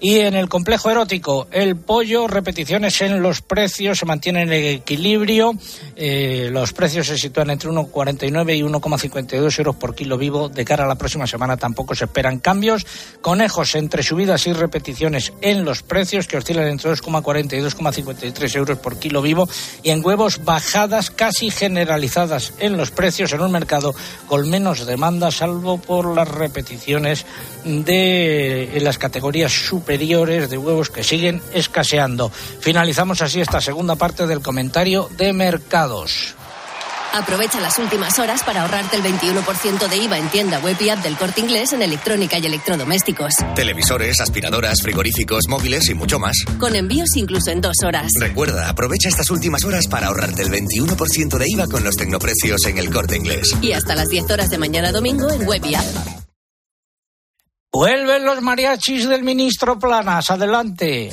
[0.00, 5.54] Y en el complejo erótico, el pollo, repeticiones en los precios, se mantienen en equilibrio.
[5.96, 10.48] Eh, los precios se sitúan entre 1,49 y 1,52 euros por kilo vivo.
[10.48, 12.86] De cara a la próxima semana tampoco se esperan cambios.
[13.22, 18.78] Conejos entre subidas y repeticiones en los precios, que oscilan entre 2,40 y 2,53 euros
[18.78, 19.48] por kilo vivo.
[19.82, 23.94] Y en huevos, bajadas casi generalizadas en los precios en un mercado
[24.26, 27.24] con menos demanda, salvo por las repeticiones
[27.64, 32.30] de las categorías superiores de huevos que siguen escaseando.
[32.30, 36.34] Finalizamos así esta segunda parte del comentario de mercados.
[37.16, 41.02] Aprovecha las últimas horas para ahorrarte el 21% de IVA en tienda web y app
[41.02, 43.36] del corte inglés en electrónica y electrodomésticos.
[43.54, 46.36] Televisores, aspiradoras, frigoríficos, móviles y mucho más.
[46.58, 48.10] Con envíos incluso en dos horas.
[48.20, 52.76] Recuerda, aprovecha estas últimas horas para ahorrarte el 21% de IVA con los tecnoprecios en
[52.76, 53.56] el corte inglés.
[53.62, 55.84] Y hasta las 10 horas de mañana domingo en web y app.
[57.72, 60.30] Vuelven los mariachis del ministro Planas.
[60.30, 61.10] Adelante.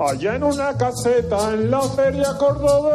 [0.00, 2.90] Allá en una caseta en la feria cordobesa.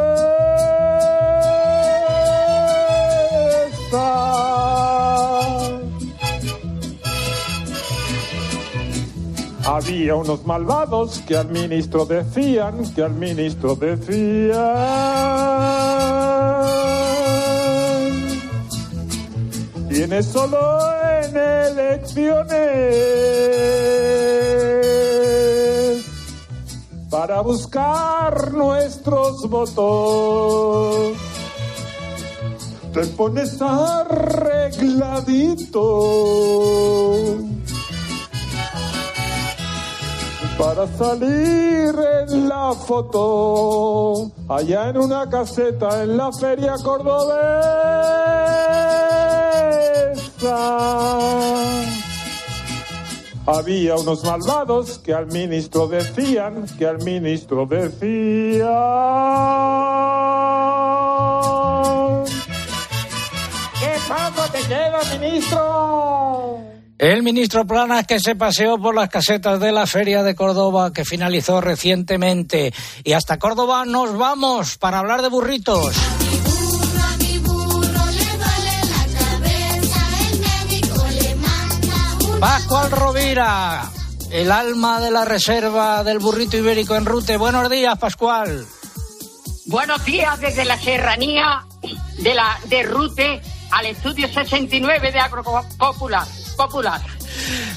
[9.64, 14.56] Había unos malvados que al ministro decían, que al ministro decían.
[19.88, 20.80] Tiene solo
[21.22, 23.26] en elecciones
[27.16, 31.16] para buscar nuestros votos.
[32.92, 34.18] Te pones arregladito
[40.58, 41.94] para salir
[42.28, 47.66] en la foto allá en una caseta en la feria cordobesa.
[53.46, 58.66] Había unos malvados que al ministro decían, que al ministro decían.
[63.78, 66.58] ¿Qué paso te queda, ministro?
[66.98, 71.04] El ministro Planas que se paseó por las casetas de la Feria de Córdoba que
[71.04, 72.72] finalizó recientemente.
[73.04, 75.94] Y hasta Córdoba nos vamos para hablar de burritos.
[82.48, 83.90] Pascual Rovira,
[84.30, 87.36] el alma de la reserva del burrito ibérico en Rute.
[87.36, 88.64] Buenos días, Pascual.
[89.66, 91.66] Buenos días desde la serranía
[92.18, 93.42] de la de Rute
[93.72, 96.24] al estudio 69 de Agropopular.
[96.56, 97.00] Popular.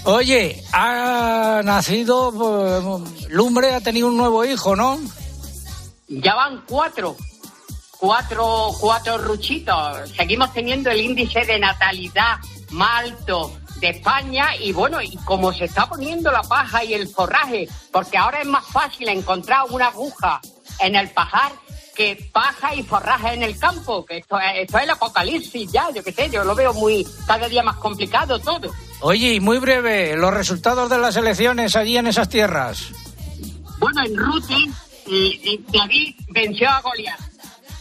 [0.03, 4.99] Oye, ha nacido eh, Lumbre, ha tenido un nuevo hijo, ¿no?
[6.07, 7.17] Ya van cuatro.
[7.97, 10.11] Cuatro, cuatro ruchitos.
[10.15, 12.37] Seguimos teniendo el índice de natalidad
[12.69, 17.07] más alto de España y bueno, y como se está poniendo la paja y el
[17.07, 20.41] forraje, porque ahora es más fácil encontrar una aguja
[20.79, 21.51] en el pajar
[21.95, 25.89] que paja y forraje en el campo, que esto, es- esto es el apocalipsis ya,
[25.91, 28.71] yo qué sé, yo lo veo muy, cada día más complicado todo.
[29.01, 32.87] Oye, y muy breve, los resultados de las elecciones allí en esas tierras.
[33.79, 34.53] Bueno, en Rute,
[35.07, 37.19] eh, eh, David venció a Goliat.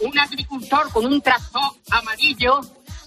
[0.00, 2.60] Un agricultor con un tractor amarillo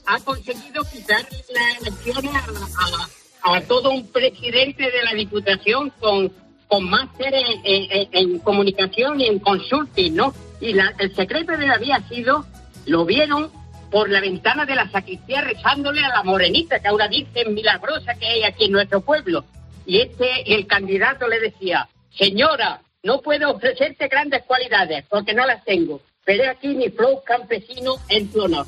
[0.06, 1.22] ha conseguido quitar
[1.54, 6.32] las elecciones a, a- a todo un presidente de la Diputación con,
[6.68, 10.34] con máster en, en- comunicación y en consulting, ¿no?
[10.60, 12.45] Y la- el secreto de David ha sido,
[12.86, 13.52] lo vieron
[13.89, 18.26] por la ventana de la sacristía rezándole a la morenita, que ahora dicen milagrosa que
[18.28, 19.43] hay aquí en nuestro pueblo.
[19.86, 25.66] Y este, el candidato le decía, señora, no puedo ofrecerte grandes cualidades porque no las
[25.66, 28.68] tengo, pero aquí mi flow campesino en tu honor.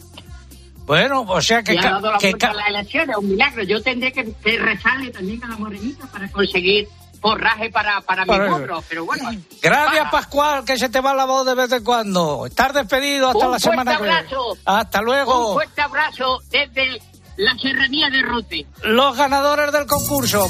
[0.86, 1.78] Bueno, o sea que...
[1.80, 3.64] Ha dado la que a las elecciones, un milagro.
[3.64, 6.88] Yo tendré que, que rezarle también a la morenita para conseguir
[7.22, 9.30] forraje para, para mi Para- burro, pero bueno.
[9.62, 12.46] Gracias, Pascual, que se te va la voz de vez en cuando.
[12.46, 14.28] Estar despedido hasta Un la semana que fuerte viene.
[14.28, 14.58] abrazo.
[14.66, 15.54] Hasta Un luego.
[15.54, 17.02] fuerte abrazo desde
[17.38, 18.66] la serranía de Rute.
[18.84, 20.48] Los ganadores del concurso.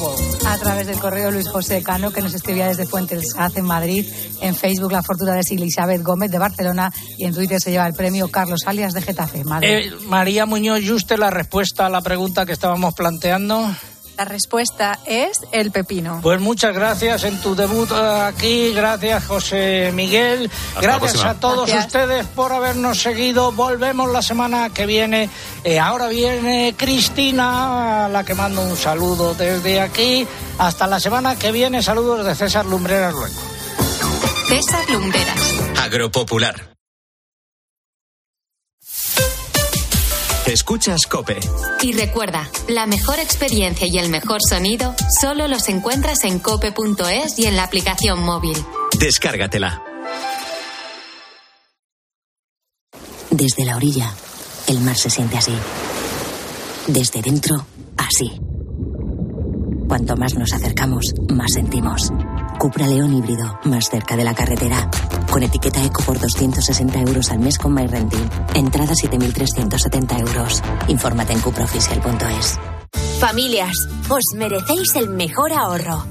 [0.47, 4.05] A través del correo Luis José Cano, que nos escribía desde Fuentes Saz en Madrid.
[4.41, 6.91] En Facebook, la fortuna de Elizabeth Gómez de Barcelona.
[7.17, 9.43] Y en Twitter se lleva el premio Carlos Alias de Getafe.
[9.43, 9.69] Madrid.
[9.69, 13.69] Eh, María Muñoz Juste, la respuesta a la pregunta que estábamos planteando.
[14.17, 16.19] La respuesta es el pepino.
[16.21, 18.71] Pues muchas gracias en tu debut eh, aquí.
[18.73, 20.49] Gracias, José Miguel.
[20.79, 21.87] gracias a todos Gracias.
[21.87, 23.51] ustedes por habernos seguido.
[23.51, 25.29] Volvemos la semana que viene.
[25.63, 30.27] Eh, ahora viene Cristina, a la que mando un saludo desde aquí.
[30.59, 31.81] Hasta la semana que viene.
[31.81, 33.41] Saludos de César Lumbreras Luengo.
[34.47, 35.55] César Lumberas.
[35.81, 36.72] Agropopular.
[40.53, 41.39] Escuchas Cope.
[41.81, 47.47] Y recuerda, la mejor experiencia y el mejor sonido solo los encuentras en cope.es y
[47.47, 48.55] en la aplicación móvil.
[48.99, 49.81] Descárgatela.
[53.31, 54.13] Desde la orilla,
[54.67, 55.55] el mar se siente así.
[56.85, 57.65] Desde dentro,
[57.97, 58.39] así.
[59.87, 62.11] Cuanto más nos acercamos, más sentimos.
[62.57, 64.89] Cupra León híbrido, más cerca de la carretera.
[65.31, 68.29] Con etiqueta eco por 260 euros al mes con MyRenting.
[68.53, 70.61] Entrada 7.370 euros.
[70.87, 72.59] Infórmate en cupraoficial.es.
[73.19, 76.05] Familias, os merecéis el mejor ahorro.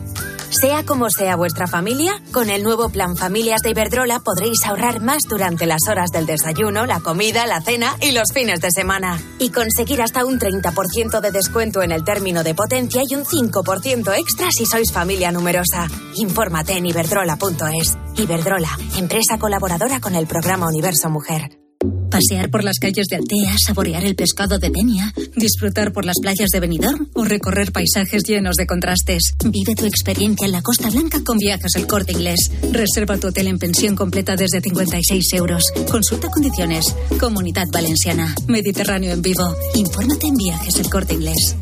[0.52, 5.22] Sea como sea vuestra familia, con el nuevo plan Familias de Iberdrola podréis ahorrar más
[5.26, 9.18] durante las horas del desayuno, la comida, la cena y los fines de semana.
[9.38, 14.14] Y conseguir hasta un 30% de descuento en el término de potencia y un 5%
[14.18, 15.88] extra si sois familia numerosa.
[16.16, 17.96] Infórmate en iberdrola.es.
[18.16, 21.61] Iberdrola, empresa colaboradora con el programa Universo Mujer.
[22.12, 26.50] Pasear por las calles de Altea, saborear el pescado de Denia, disfrutar por las playas
[26.50, 29.32] de Benidorm o recorrer paisajes llenos de contrastes.
[29.46, 32.50] Vive tu experiencia en la Costa Blanca con Viajes El Corte Inglés.
[32.70, 35.62] Reserva tu hotel en pensión completa desde 56 euros.
[35.90, 36.84] Consulta condiciones.
[37.18, 38.34] Comunidad Valenciana.
[38.46, 39.56] Mediterráneo en vivo.
[39.74, 41.56] Infórmate en Viajes El Corte Inglés.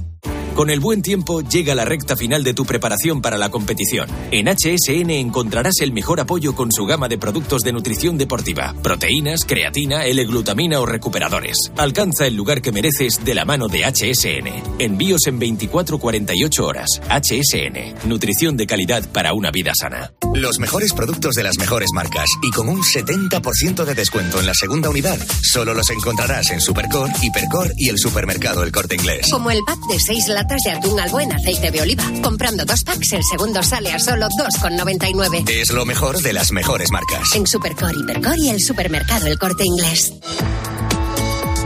[0.55, 4.09] Con el buen tiempo llega la recta final de tu preparación para la competición.
[4.31, 9.45] En HSN encontrarás el mejor apoyo con su gama de productos de nutrición deportiva, proteínas,
[9.47, 11.57] creatina, L-glutamina o recuperadores.
[11.77, 14.81] Alcanza el lugar que mereces de la mano de HSN.
[14.81, 16.89] Envíos en 24-48 horas.
[17.09, 18.09] HSN.
[18.09, 20.13] Nutrición de calidad para una vida sana.
[20.35, 24.55] Los mejores productos de las mejores marcas y con un 70% de descuento en la
[24.55, 25.19] segunda unidad.
[25.43, 29.27] Solo los encontrarás en Supercor, Hipercor y el supermercado El Corte Inglés.
[29.31, 32.05] Como el pack de 6 latas de atún al buen aceite de oliva.
[32.23, 35.47] Comprando dos packs, el segundo sale a solo 2,99.
[35.51, 37.35] Es lo mejor de las mejores marcas.
[37.35, 40.15] En Supercor, Hipercor y el supermercado El Corte Inglés.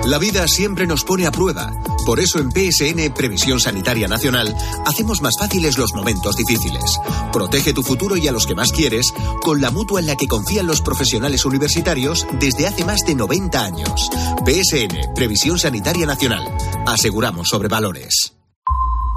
[0.06, 1.72] La vida siempre nos pone a prueba.
[2.04, 4.54] Por eso en PSN Previsión Sanitaria Nacional
[4.84, 6.98] hacemos más fáciles los momentos difíciles.
[7.32, 9.06] Protege tu futuro y a los que más quieres
[9.40, 13.64] con la mutua en la que confían los profesionales universitarios desde hace más de 90
[13.64, 14.10] años.
[14.44, 16.44] PSN Previsión Sanitaria Nacional.
[16.86, 18.34] Aseguramos sobre valores.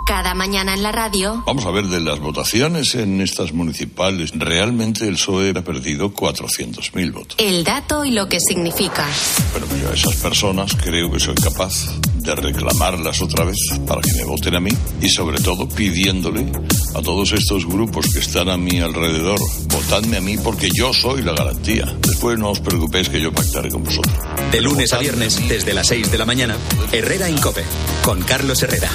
[0.07, 1.43] Cada mañana en la radio.
[1.45, 7.11] Vamos a ver, de las votaciones en estas municipales, realmente el PSOE ha perdido 400.000
[7.11, 7.35] votos.
[7.37, 9.05] El dato y lo que significa.
[9.51, 11.73] Pero yo a esas personas creo que soy capaz
[12.19, 16.45] de reclamarlas otra vez para que me voten a mí y sobre todo pidiéndole
[16.95, 21.21] a todos estos grupos que están a mi alrededor, votadme a mí porque yo soy
[21.21, 21.85] la garantía.
[21.99, 24.15] Después no os preocupéis que yo pactaré con vosotros.
[24.53, 26.55] De lunes a viernes, desde las 6 de la mañana,
[26.93, 27.65] Herrera Incope,
[28.03, 28.89] con Carlos Herrera.